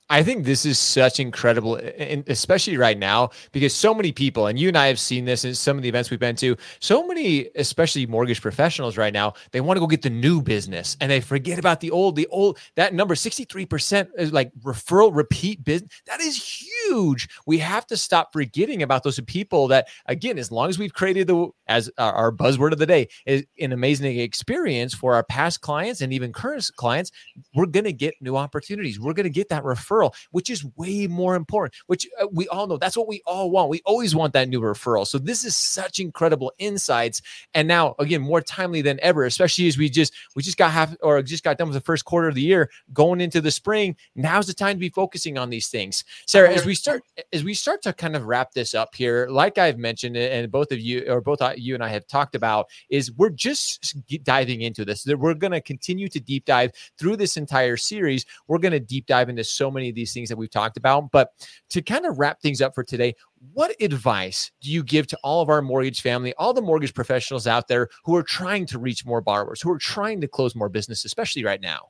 I 0.08 0.22
think 0.22 0.46
this 0.46 0.66
is 0.68 0.78
such 0.78 1.20
incredible, 1.20 1.78
and 1.78 2.24
especially 2.30 2.78
right 2.78 2.98
now, 2.98 3.32
because 3.52 3.74
so 3.74 3.92
many 3.92 4.12
people, 4.12 4.46
and 4.46 4.60
you 4.60 4.68
and 4.68 4.78
I 4.78 4.86
have 4.86 5.00
seen 5.00 5.26
this 5.26 5.44
in 5.44 5.56
some 5.56 5.78
of 5.78 5.84
the 5.84 5.90
events 5.90 6.12
we've 6.12 6.20
been 6.20 6.36
to, 6.36 6.56
so 6.80 7.08
many, 7.08 7.50
especially 7.56 8.06
mortgage 8.06 8.40
professionals 8.40 8.98
right 8.98 9.14
now, 9.14 9.34
they 9.50 9.62
want 9.62 9.78
to 9.78 9.80
go 9.80 9.88
get 9.88 10.04
the 10.04 10.12
new 10.12 10.44
business 10.44 10.96
and 11.02 11.10
they 11.10 11.22
forget 11.22 11.58
about 11.58 11.80
the 11.80 11.90
old. 11.90 12.16
The 12.16 12.28
old, 12.28 12.60
that 12.76 12.94
number, 12.94 13.16
63% 13.16 14.10
is 14.16 14.32
like 14.32 14.54
referral, 14.62 15.10
repeat 15.16 15.64
business. 15.64 15.90
That 16.06 16.22
is 16.22 16.38
huge. 16.38 17.28
We 17.48 17.58
have 17.58 17.88
to 17.88 17.98
stop 17.98 18.32
forgetting 18.32 18.84
about 18.84 19.02
those 19.02 19.20
people 19.22 19.68
that, 19.70 19.88
again, 20.06 20.38
as 20.38 20.52
long 20.52 20.70
as 20.70 20.78
we've 20.78 20.94
created 20.94 21.26
the, 21.26 21.50
as 21.68 21.90
our 21.98 22.32
buzzword 22.32 22.74
of 22.74 22.78
the 22.78 22.86
day, 22.86 23.08
is 23.26 23.44
an 23.60 23.72
amazing 23.72 24.20
experience 24.20 24.94
for 24.94 25.16
our 25.16 25.24
past 25.24 25.62
clients 25.62 26.02
and 26.02 26.14
even 26.14 26.32
current 26.32 26.70
clients, 26.76 27.12
we're 27.56 27.66
going 27.66 27.86
to 27.86 27.94
get 27.94 28.14
new 28.22 28.38
opportunities. 28.38 29.00
We're 29.00 29.14
going 29.14 29.24
to 29.24 29.32
get 29.32 29.50
that 29.50 29.64
referral 29.64 29.95
referral, 29.96 30.14
which 30.32 30.50
is 30.50 30.66
way 30.76 31.08
more 31.08 31.36
important, 31.36 31.74
which 31.88 32.08
uh, 32.22 32.28
we 32.32 32.48
all 32.50 32.68
know 32.68 32.78
that's 32.78 32.98
what 32.98 33.08
we 33.08 33.22
all 33.26 33.50
want. 33.52 33.70
We 33.70 33.82
always 33.86 34.16
want 34.16 34.34
that 34.34 34.50
new 34.50 34.62
referral. 34.62 35.08
So 35.08 35.18
this 35.18 35.44
is 35.44 35.56
such 35.56 36.00
incredible 36.00 36.54
insights. 36.58 37.22
And 37.54 37.68
now 37.68 37.96
again, 38.00 38.22
more 38.22 38.42
timely 38.42 38.82
than 38.82 39.00
ever, 39.02 39.26
especially 39.26 39.68
as 39.68 39.78
we 39.78 39.90
just 39.90 40.14
we 40.36 40.44
just 40.44 40.58
got 40.58 40.72
half 40.72 40.96
or 41.02 41.22
just 41.22 41.44
got 41.44 41.58
done 41.58 41.68
with 41.68 41.76
the 41.76 41.82
first 41.82 42.06
quarter 42.06 42.28
of 42.28 42.36
the 42.36 42.42
year 42.42 42.70
going 42.94 43.22
into 43.22 43.42
the 43.42 43.52
spring. 43.52 43.96
Now's 44.16 44.48
the 44.48 44.54
time 44.54 44.76
to 44.76 44.80
be 44.80 44.90
focusing 44.90 45.38
on 45.38 45.50
these 45.50 45.68
things. 45.68 46.04
Sara, 46.26 46.52
as 46.52 46.66
we 46.66 46.76
start 46.76 47.04
as 47.34 47.44
we 47.44 47.54
start 47.54 47.82
to 47.84 47.94
kind 47.94 48.16
of 48.16 48.26
wrap 48.26 48.52
this 48.54 48.74
up 48.74 48.96
here, 48.96 49.28
like 49.30 49.58
I've 49.58 49.78
mentioned, 49.78 50.18
and 50.18 50.52
both 50.52 50.72
of 50.72 50.80
you 50.80 51.06
or 51.08 51.22
both 51.22 51.42
uh, 51.42 51.54
you 51.56 51.74
and 51.74 51.84
I 51.84 51.90
have 51.90 52.08
talked 52.08 52.36
about, 52.36 52.68
is 52.90 53.12
we're 53.14 53.30
just 53.30 53.96
diving 54.24 54.62
into 54.62 54.86
this. 54.86 55.06
We're 55.06 55.34
going 55.34 55.52
to 55.52 55.62
continue 55.62 56.08
to 56.10 56.20
deep 56.20 56.46
dive 56.46 56.72
through 56.98 57.18
this 57.18 57.38
entire 57.38 57.78
series. 57.78 58.26
We're 58.48 58.58
going 58.58 58.72
to 58.72 58.80
deep 58.80 59.06
dive 59.06 59.30
into 59.30 59.44
so 59.44 59.72
many 59.72 59.85
many 59.86 59.90
of 59.92 59.96
these 59.96 60.14
things 60.14 60.30
that 60.30 60.38
we've 60.38 60.50
talked 60.50 60.78
about. 60.78 61.12
But 61.12 61.30
to 61.70 61.82
kind 61.82 62.06
of 62.06 62.18
wrap 62.18 62.42
things 62.42 62.62
up 62.62 62.74
for 62.74 62.84
today, 62.84 63.16
what 63.54 63.76
advice 63.80 64.52
do 64.62 64.72
you 64.72 64.84
give 64.84 65.08
to 65.08 65.18
all 65.24 65.42
of 65.42 65.50
our 65.50 65.62
mortgage 65.62 66.02
family, 66.02 66.34
all 66.38 66.54
the 66.54 66.62
mortgage 66.62 66.94
professionals 66.94 67.46
out 67.48 67.68
there 67.68 67.90
who 68.04 68.16
are 68.16 68.24
trying 68.24 68.66
to 68.68 68.80
reach 68.80 69.06
more 69.06 69.22
borrowers, 69.22 69.62
who 69.62 69.72
are 69.72 69.78
trying 69.78 70.20
to 70.22 70.28
close 70.28 70.56
more 70.56 70.70
business, 70.70 71.06
especially 71.06 71.44
right 71.44 71.62
now? 71.62 71.90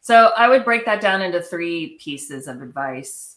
So 0.00 0.32
I 0.36 0.48
would 0.48 0.64
break 0.64 0.84
that 0.84 1.00
down 1.00 1.22
into 1.22 1.40
three 1.40 1.96
pieces 2.00 2.48
of 2.48 2.60
advice. 2.60 3.36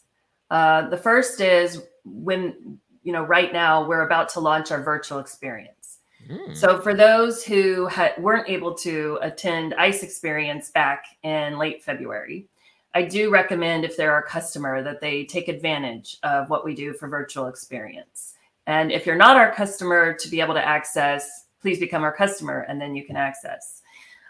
Uh, 0.49 0.89
the 0.89 0.97
first 0.97 1.39
is 1.39 1.83
when, 2.03 2.79
you 3.03 3.13
know, 3.13 3.23
right 3.23 3.53
now 3.53 3.87
we're 3.87 4.05
about 4.05 4.29
to 4.29 4.39
launch 4.39 4.71
our 4.71 4.83
virtual 4.83 5.19
experience. 5.19 5.99
Mm. 6.29 6.57
So 6.57 6.81
for 6.81 6.95
those 6.95 7.43
who 7.43 7.87
weren't 8.17 8.49
able 8.49 8.73
to 8.75 9.19
attend 9.21 9.75
ICE 9.75 10.01
experience 10.01 10.71
back 10.71 11.05
in 11.23 11.59
late 11.59 11.83
February, 11.83 12.47
I 12.95 13.01
do 13.03 13.29
recommend 13.29 13.83
if 13.83 13.97
they're 13.97 14.13
our 14.13 14.23
customer 14.23 14.81
that 14.81 15.01
they 15.01 15.25
take 15.25 15.49
advantage 15.49 16.17
of 16.23 16.49
what 16.49 16.63
we 16.63 16.73
do 16.73 16.93
for 16.93 17.09
virtual 17.09 17.47
experience. 17.47 18.35
And 18.67 18.89
if 18.89 19.05
you're 19.05 19.17
not 19.17 19.35
our 19.35 19.53
customer 19.53 20.13
to 20.13 20.29
be 20.29 20.39
able 20.39 20.53
to 20.53 20.65
access, 20.65 21.47
please 21.61 21.77
become 21.77 22.03
our 22.03 22.15
customer 22.15 22.61
and 22.69 22.79
then 22.79 22.95
you 22.95 23.05
can 23.05 23.17
access. 23.17 23.81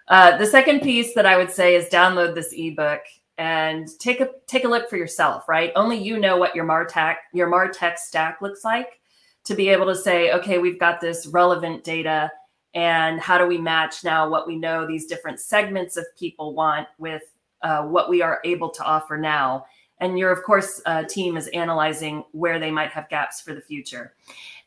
Uh, 0.07 0.35
the 0.37 0.47
second 0.47 0.81
piece 0.81 1.13
that 1.13 1.27
I 1.27 1.37
would 1.37 1.51
say 1.51 1.75
is 1.75 1.89
download 1.89 2.33
this 2.33 2.53
ebook 2.57 3.01
and 3.37 3.87
take 3.99 4.19
a 4.19 4.29
take 4.47 4.63
a 4.63 4.67
look 4.67 4.89
for 4.89 4.97
yourself. 4.97 5.47
Right, 5.47 5.71
only 5.75 5.97
you 5.97 6.19
know 6.19 6.37
what 6.37 6.55
your 6.55 6.65
Martech 6.65 7.15
your 7.33 7.49
Martech 7.49 7.97
stack 7.97 8.41
looks 8.41 8.63
like 8.63 8.99
to 9.43 9.55
be 9.55 9.69
able 9.69 9.85
to 9.87 9.95
say, 9.95 10.31
okay, 10.31 10.57
we've 10.57 10.79
got 10.79 11.01
this 11.01 11.27
relevant 11.27 11.83
data, 11.83 12.31
and 12.73 13.19
how 13.19 13.37
do 13.37 13.45
we 13.45 13.57
match 13.57 14.03
now 14.03 14.29
what 14.29 14.47
we 14.47 14.55
know 14.55 14.87
these 14.87 15.05
different 15.05 15.39
segments 15.39 15.97
of 15.97 16.05
people 16.17 16.53
want 16.53 16.87
with 16.97 17.23
uh, 17.65 17.81
what 17.81 18.09
we 18.09 18.21
are 18.21 18.39
able 18.45 18.69
to 18.69 18.83
offer 18.83 19.17
now. 19.17 19.65
And 19.99 20.19
your, 20.19 20.31
of 20.31 20.43
course, 20.43 20.81
uh, 20.85 21.03
team 21.03 21.35
is 21.35 21.47
analyzing 21.47 22.23
where 22.31 22.59
they 22.59 22.69
might 22.69 22.91
have 22.91 23.09
gaps 23.09 23.41
for 23.41 23.55
the 23.55 23.61
future. 23.61 24.13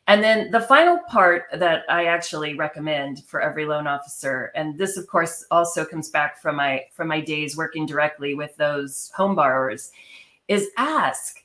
And 0.07 0.21
then 0.21 0.51
the 0.51 0.59
final 0.59 0.97
part 1.07 1.45
that 1.53 1.83
I 1.87 2.05
actually 2.05 2.55
recommend 2.55 3.23
for 3.25 3.39
every 3.39 3.65
loan 3.65 3.87
officer, 3.87 4.51
and 4.53 4.77
this, 4.77 4.97
of 4.97 5.07
course, 5.07 5.45
also 5.49 5.85
comes 5.85 6.09
back 6.09 6.41
from 6.41 6.57
my 6.57 6.83
from 6.91 7.07
my 7.07 7.21
days 7.21 7.55
working 7.55 7.85
directly 7.85 8.33
with 8.33 8.53
those 8.57 9.11
home 9.15 9.35
borrowers, 9.35 9.91
is 10.47 10.69
ask. 10.77 11.43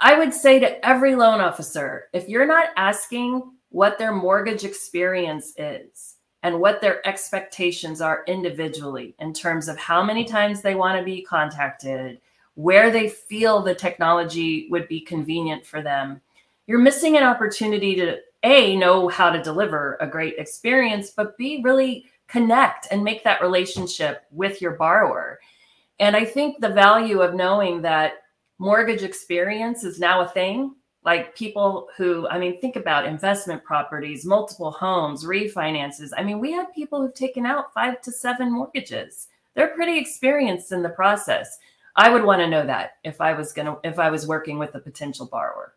I 0.00 0.18
would 0.18 0.34
say 0.34 0.58
to 0.58 0.84
every 0.84 1.14
loan 1.14 1.40
officer, 1.40 2.08
if 2.12 2.28
you're 2.28 2.46
not 2.46 2.70
asking 2.76 3.42
what 3.68 3.98
their 3.98 4.12
mortgage 4.12 4.64
experience 4.64 5.52
is, 5.58 6.15
and 6.46 6.60
what 6.60 6.80
their 6.80 7.04
expectations 7.04 8.00
are 8.00 8.22
individually 8.28 9.16
in 9.18 9.32
terms 9.32 9.66
of 9.66 9.76
how 9.76 10.00
many 10.00 10.24
times 10.24 10.62
they 10.62 10.76
want 10.76 10.96
to 10.96 11.04
be 11.04 11.20
contacted, 11.20 12.20
where 12.54 12.88
they 12.88 13.08
feel 13.08 13.60
the 13.60 13.74
technology 13.74 14.68
would 14.70 14.86
be 14.86 15.00
convenient 15.00 15.66
for 15.66 15.82
them. 15.82 16.20
You're 16.68 16.78
missing 16.78 17.16
an 17.16 17.24
opportunity 17.24 17.96
to 17.96 18.18
A, 18.44 18.76
know 18.76 19.08
how 19.08 19.28
to 19.30 19.42
deliver 19.42 19.98
a 20.00 20.06
great 20.06 20.38
experience, 20.38 21.10
but 21.10 21.36
B, 21.36 21.62
really 21.64 22.06
connect 22.28 22.86
and 22.92 23.02
make 23.02 23.24
that 23.24 23.42
relationship 23.42 24.22
with 24.30 24.62
your 24.62 24.76
borrower. 24.76 25.40
And 25.98 26.14
I 26.14 26.24
think 26.24 26.60
the 26.60 26.68
value 26.68 27.22
of 27.22 27.34
knowing 27.34 27.82
that 27.82 28.22
mortgage 28.60 29.02
experience 29.02 29.82
is 29.82 29.98
now 29.98 30.20
a 30.20 30.28
thing 30.28 30.76
like 31.06 31.36
people 31.36 31.88
who 31.96 32.28
i 32.28 32.38
mean 32.38 32.60
think 32.60 32.76
about 32.76 33.06
investment 33.06 33.64
properties 33.64 34.26
multiple 34.26 34.72
homes 34.72 35.24
refinances. 35.24 36.10
I 36.16 36.22
mean 36.22 36.40
we 36.40 36.52
have 36.52 36.74
people 36.74 37.00
who've 37.00 37.14
taken 37.14 37.46
out 37.46 37.72
five 37.72 38.02
to 38.02 38.12
seven 38.12 38.52
mortgages. 38.52 39.28
They're 39.54 39.74
pretty 39.74 39.98
experienced 39.98 40.72
in 40.72 40.82
the 40.82 40.90
process. 40.90 41.58
I 41.94 42.10
would 42.10 42.24
want 42.24 42.40
to 42.40 42.48
know 42.48 42.66
that 42.66 42.96
if 43.04 43.22
i 43.22 43.32
was 43.32 43.54
going 43.54 43.66
to 43.66 43.78
if 43.84 43.98
i 43.98 44.10
was 44.10 44.26
working 44.26 44.58
with 44.58 44.74
a 44.74 44.80
potential 44.80 45.26
borrower 45.26 45.75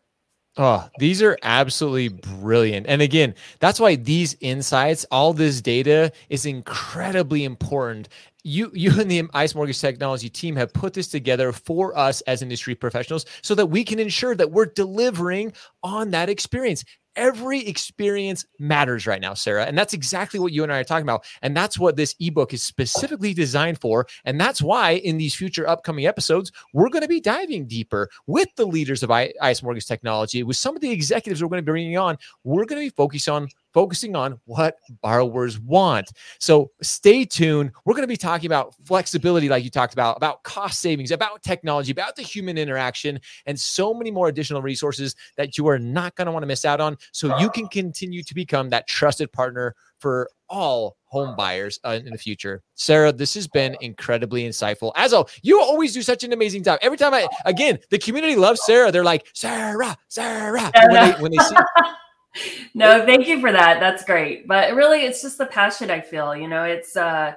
Oh, 0.62 0.86
these 0.98 1.22
are 1.22 1.38
absolutely 1.42 2.08
brilliant. 2.08 2.86
And 2.86 3.00
again, 3.00 3.34
that's 3.60 3.80
why 3.80 3.96
these 3.96 4.36
insights, 4.40 5.06
all 5.10 5.32
this 5.32 5.62
data 5.62 6.12
is 6.28 6.44
incredibly 6.44 7.44
important 7.44 8.08
you 8.42 8.70
you 8.74 8.98
and 9.00 9.10
the 9.10 9.24
ICE 9.34 9.54
Mortgage 9.54 9.80
Technology 9.80 10.28
team 10.30 10.56
have 10.56 10.72
put 10.72 10.94
this 10.94 11.08
together 11.08 11.52
for 11.52 11.96
us 11.96 12.22
as 12.22 12.42
industry 12.42 12.74
professionals 12.74 13.26
so 13.42 13.54
that 13.54 13.66
we 13.66 13.84
can 13.84 13.98
ensure 13.98 14.34
that 14.34 14.50
we're 14.50 14.66
delivering 14.66 15.52
on 15.82 16.10
that 16.12 16.30
experience. 16.30 16.84
Every 17.16 17.66
experience 17.66 18.44
matters 18.58 19.06
right 19.06 19.20
now, 19.20 19.34
Sara. 19.34 19.64
And 19.64 19.76
that's 19.76 19.94
exactly 19.94 20.38
what 20.38 20.52
you 20.52 20.62
and 20.62 20.72
I 20.72 20.78
are 20.78 20.84
talking 20.84 21.02
about. 21.02 21.24
And 21.42 21.56
that's 21.56 21.78
what 21.78 21.96
this 21.96 22.14
ebook 22.20 22.54
is 22.54 22.62
specifically 22.62 23.34
designed 23.34 23.80
for. 23.80 24.06
And 24.24 24.40
that's 24.40 24.62
why 24.62 24.92
in 24.92 25.18
these 25.18 25.34
future 25.34 25.68
upcoming 25.68 26.06
episodes, 26.06 26.52
we're 26.72 26.88
going 26.88 27.02
to 27.02 27.08
be 27.08 27.20
diving 27.20 27.66
deeper 27.66 28.08
with 28.26 28.48
the 28.56 28.66
leaders 28.66 29.02
of 29.02 29.10
ICE 29.10 29.62
Mortgage 29.62 29.86
Technology, 29.86 30.42
with 30.42 30.56
some 30.56 30.76
of 30.76 30.82
the 30.82 30.90
executives 30.90 31.42
we're 31.42 31.48
going 31.48 31.58
to 31.58 31.62
be 31.62 31.72
bringing 31.72 31.98
on. 31.98 32.16
We're 32.44 32.64
going 32.64 32.80
to 32.80 32.86
be 32.86 32.94
focused 32.94 33.28
on 33.28 33.48
focusing 33.72 34.16
on 34.16 34.40
what 34.44 34.76
borrowers 35.02 35.58
want. 35.58 36.10
So 36.38 36.70
stay 36.82 37.24
tuned. 37.24 37.72
We're 37.84 37.94
going 37.94 38.02
to 38.02 38.08
be 38.08 38.16
talking 38.16 38.46
about 38.46 38.74
flexibility, 38.84 39.48
like 39.48 39.64
you 39.64 39.70
talked 39.70 39.92
about, 39.92 40.16
about 40.16 40.42
cost 40.42 40.80
savings, 40.80 41.10
about 41.10 41.42
technology, 41.42 41.92
about 41.92 42.16
the 42.16 42.22
human 42.22 42.58
interaction, 42.58 43.20
and 43.46 43.58
so 43.58 43.94
many 43.94 44.10
more 44.10 44.28
additional 44.28 44.62
resources 44.62 45.14
that 45.36 45.56
you 45.56 45.66
are 45.68 45.78
not 45.78 46.14
going 46.16 46.26
to 46.26 46.32
want 46.32 46.42
to 46.42 46.46
miss 46.46 46.64
out 46.64 46.80
on. 46.80 46.96
So 47.12 47.38
you 47.38 47.50
can 47.50 47.68
continue 47.68 48.22
to 48.22 48.34
become 48.34 48.70
that 48.70 48.86
trusted 48.86 49.32
partner 49.32 49.74
for 49.98 50.28
all 50.48 50.96
home 51.04 51.36
buyers 51.36 51.78
uh, 51.84 51.98
in 52.04 52.10
the 52.10 52.18
future. 52.18 52.62
Sara, 52.74 53.12
this 53.12 53.34
has 53.34 53.46
been 53.46 53.76
incredibly 53.80 54.44
insightful. 54.48 54.92
As 54.96 55.12
oh, 55.12 55.26
you 55.42 55.60
always 55.60 55.92
do 55.92 56.02
such 56.02 56.24
an 56.24 56.32
amazing 56.32 56.62
job. 56.62 56.78
Every 56.82 56.98
time 56.98 57.14
I, 57.14 57.28
again, 57.44 57.78
the 57.90 57.98
community 57.98 58.36
loves 58.36 58.64
Sara. 58.64 58.90
They're 58.90 59.04
like, 59.04 59.26
Sara, 59.34 59.96
Sara. 60.08 60.70
When 60.74 60.90
they, 60.92 61.22
when 61.22 61.32
they 61.32 61.38
see, 61.38 61.56
no, 62.74 63.04
thank 63.04 63.26
you 63.26 63.40
for 63.40 63.52
that. 63.52 63.80
That's 63.80 64.04
great. 64.04 64.46
But 64.46 64.74
really, 64.74 65.04
it's 65.04 65.22
just 65.22 65.38
the 65.38 65.46
passion 65.46 65.90
I 65.90 66.00
feel. 66.00 66.34
You 66.36 66.48
know, 66.48 66.64
it's 66.64 66.96
uh, 66.96 67.34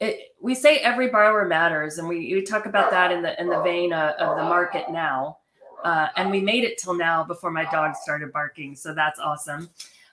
it, 0.00 0.34
we 0.40 0.54
say 0.54 0.78
every 0.78 1.08
borrower 1.08 1.46
matters, 1.46 1.98
and 1.98 2.08
we, 2.08 2.32
we 2.34 2.42
talk 2.42 2.66
about 2.66 2.90
that 2.90 3.10
in 3.10 3.22
the 3.22 3.40
in 3.40 3.48
the 3.48 3.62
vein 3.62 3.92
of, 3.92 4.10
of 4.16 4.36
the 4.36 4.44
market 4.44 4.90
now. 4.90 5.38
Uh, 5.84 6.08
and 6.16 6.30
we 6.30 6.40
made 6.40 6.64
it 6.64 6.76
till 6.76 6.94
now 6.94 7.22
before 7.22 7.50
my 7.50 7.64
dog 7.70 7.94
started 7.94 8.32
barking, 8.32 8.74
so 8.74 8.92
that's 8.92 9.20
awesome. 9.20 9.70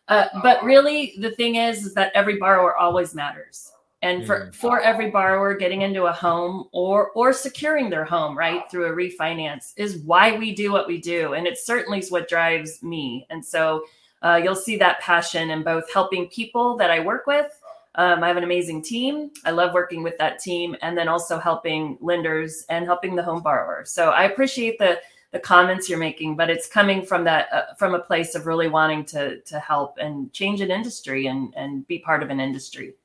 Uh, 0.07 0.27
but 0.43 0.63
really, 0.63 1.15
the 1.19 1.31
thing 1.31 1.55
is, 1.55 1.85
is 1.85 1.93
that 1.95 2.11
every 2.13 2.37
borrower 2.37 2.75
always 2.77 3.15
matters. 3.15 3.71
And 4.03 4.25
for, 4.27 4.41
mm. 4.41 4.53
for 4.53 4.81
every 4.81 5.09
borrower 5.09 5.55
getting 5.55 5.81
into 5.81 6.03
a 6.03 6.13
home 6.13 6.65
or 6.71 7.09
or 7.11 7.33
securing 7.33 7.89
their 7.89 8.05
home 8.05 8.37
right 8.37 8.61
through 8.69 8.85
a 8.85 8.95
refinance 8.95 9.73
is 9.77 9.97
why 9.97 10.37
we 10.37 10.53
do 10.53 10.71
what 10.71 10.87
we 10.87 10.99
do, 10.99 11.33
and 11.33 11.47
it 11.47 11.57
certainly 11.57 11.99
is 11.99 12.11
what 12.11 12.29
drives 12.29 12.83
me. 12.83 13.25
And 13.31 13.43
so 13.43 13.83
uh, 14.25 14.41
you'll 14.43 14.55
see 14.55 14.75
that 14.77 14.99
passion 14.99 15.51
in 15.51 15.63
both 15.63 15.91
helping 15.93 16.27
people 16.27 16.75
that 16.77 16.89
I 16.89 16.99
work 16.99 17.27
with. 17.27 17.51
Um, 17.93 18.23
I 18.23 18.27
have 18.27 18.37
an 18.37 18.43
amazing 18.43 18.81
team. 18.81 19.29
I 19.45 19.51
love 19.51 19.73
working 19.73 20.03
with 20.03 20.17
that 20.17 20.39
team, 20.39 20.75
and 20.81 20.97
then 20.97 21.07
also 21.07 21.37
helping 21.39 21.97
lenders 22.01 22.65
and 22.69 22.85
helping 22.85 23.15
the 23.15 23.23
home 23.23 23.41
borrower. 23.41 23.83
So 23.85 24.09
I 24.09 24.23
appreciate 24.23 24.79
the 24.79 24.99
the 25.31 25.39
comments 25.39 25.89
you're 25.89 25.99
making, 25.99 26.37
but 26.37 26.49
it's 26.49 26.67
coming 26.67 27.05
from 27.05 27.25
that 27.25 27.51
uh, 27.53 27.73
from 27.77 27.93
a 27.93 27.99
place 27.99 28.35
of 28.35 28.47
really 28.47 28.67
wanting 28.67 29.05
to 29.05 29.41
to 29.41 29.59
help 29.59 29.97
and 29.99 30.33
change 30.33 30.59
an 30.59 30.71
industry 30.71 31.27
and 31.27 31.53
and 31.55 31.87
be 31.87 31.99
part 31.99 32.23
of 32.23 32.29
an 32.29 32.39
industry 32.39 32.95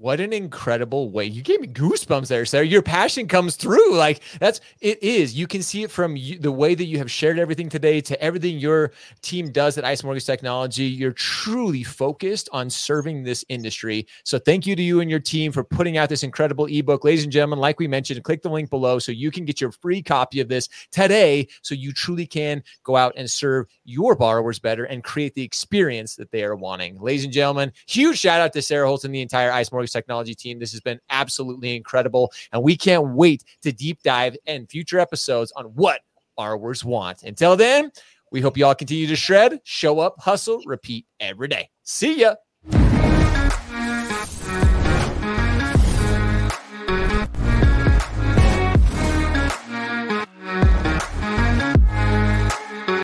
what 0.00 0.18
an 0.18 0.32
incredible 0.32 1.10
way. 1.10 1.26
You 1.26 1.42
gave 1.42 1.60
me 1.60 1.68
goosebumps 1.68 2.28
there 2.28 2.46
sara. 2.46 2.64
Your 2.64 2.80
passion 2.80 3.28
comes 3.28 3.56
through. 3.56 3.94
Like 3.94 4.22
that's 4.40 4.62
it 4.80 5.02
is. 5.02 5.34
You 5.34 5.46
can 5.46 5.62
see 5.62 5.82
it 5.82 5.90
from 5.90 6.16
you, 6.16 6.38
the 6.38 6.50
way 6.50 6.74
that 6.74 6.86
you 6.86 6.96
have 6.96 7.10
shared 7.10 7.38
everything 7.38 7.68
today 7.68 8.00
to 8.00 8.18
everything 8.22 8.58
your 8.58 8.92
team 9.20 9.52
does 9.52 9.76
at 9.76 9.84
ice 9.84 10.02
mortgage 10.02 10.24
technology. 10.24 10.84
You're 10.84 11.12
truly 11.12 11.82
focused 11.82 12.48
on 12.50 12.70
serving 12.70 13.24
this 13.24 13.44
industry. 13.50 14.06
So 14.24 14.38
thank 14.38 14.66
you 14.66 14.74
to 14.74 14.82
you 14.82 15.00
and 15.00 15.10
your 15.10 15.20
team 15.20 15.52
for 15.52 15.62
putting 15.62 15.98
out 15.98 16.08
this 16.08 16.22
incredible 16.22 16.64
ebook. 16.64 17.04
Ladies 17.04 17.24
and 17.24 17.32
gentlemen 17.32 17.58
like 17.58 17.78
we 17.78 17.86
mentioned 17.86 18.24
click 18.24 18.40
the 18.40 18.48
link 18.48 18.70
below 18.70 18.98
so 18.98 19.12
you 19.12 19.30
can 19.30 19.44
get 19.44 19.60
your 19.60 19.70
free 19.70 20.02
copy 20.02 20.40
of 20.40 20.48
this 20.48 20.70
today 20.90 21.46
so 21.60 21.74
you 21.74 21.92
truly 21.92 22.26
can 22.26 22.62
go 22.84 22.96
out 22.96 23.12
and 23.18 23.30
serve 23.30 23.66
your 23.84 24.14
borrowers 24.14 24.58
better 24.58 24.84
and 24.84 25.04
create 25.04 25.34
the 25.34 25.42
experience 25.42 26.16
that 26.16 26.30
they 26.30 26.42
are 26.42 26.56
wanting. 26.56 26.98
Ladies 26.98 27.24
and 27.24 27.34
gentlemen 27.34 27.70
huge 27.86 28.18
shout 28.18 28.40
out 28.40 28.54
to 28.54 28.62
sara 28.62 28.86
holtz 28.86 29.04
and 29.04 29.14
the 29.14 29.20
entire 29.20 29.52
ice 29.52 29.70
mortgage 29.70 29.89
Technology 29.92 30.34
team. 30.34 30.58
This 30.58 30.72
has 30.72 30.80
been 30.80 31.00
absolutely 31.10 31.76
incredible. 31.76 32.32
And 32.52 32.62
we 32.62 32.76
can't 32.76 33.08
wait 33.08 33.44
to 33.62 33.72
deep 33.72 34.02
dive 34.02 34.36
in 34.46 34.66
future 34.66 34.98
episodes 34.98 35.52
on 35.56 35.66
what 35.66 36.00
borrowers 36.36 36.84
want. 36.84 37.22
Until 37.22 37.56
then, 37.56 37.90
we 38.32 38.40
hope 38.40 38.56
you 38.56 38.64
all 38.64 38.74
continue 38.74 39.06
to 39.06 39.16
shred, 39.16 39.60
show 39.64 39.98
up, 39.98 40.14
hustle, 40.20 40.62
repeat 40.64 41.06
every 41.18 41.48
day. 41.48 41.68
See 41.82 42.20
ya. 42.20 42.34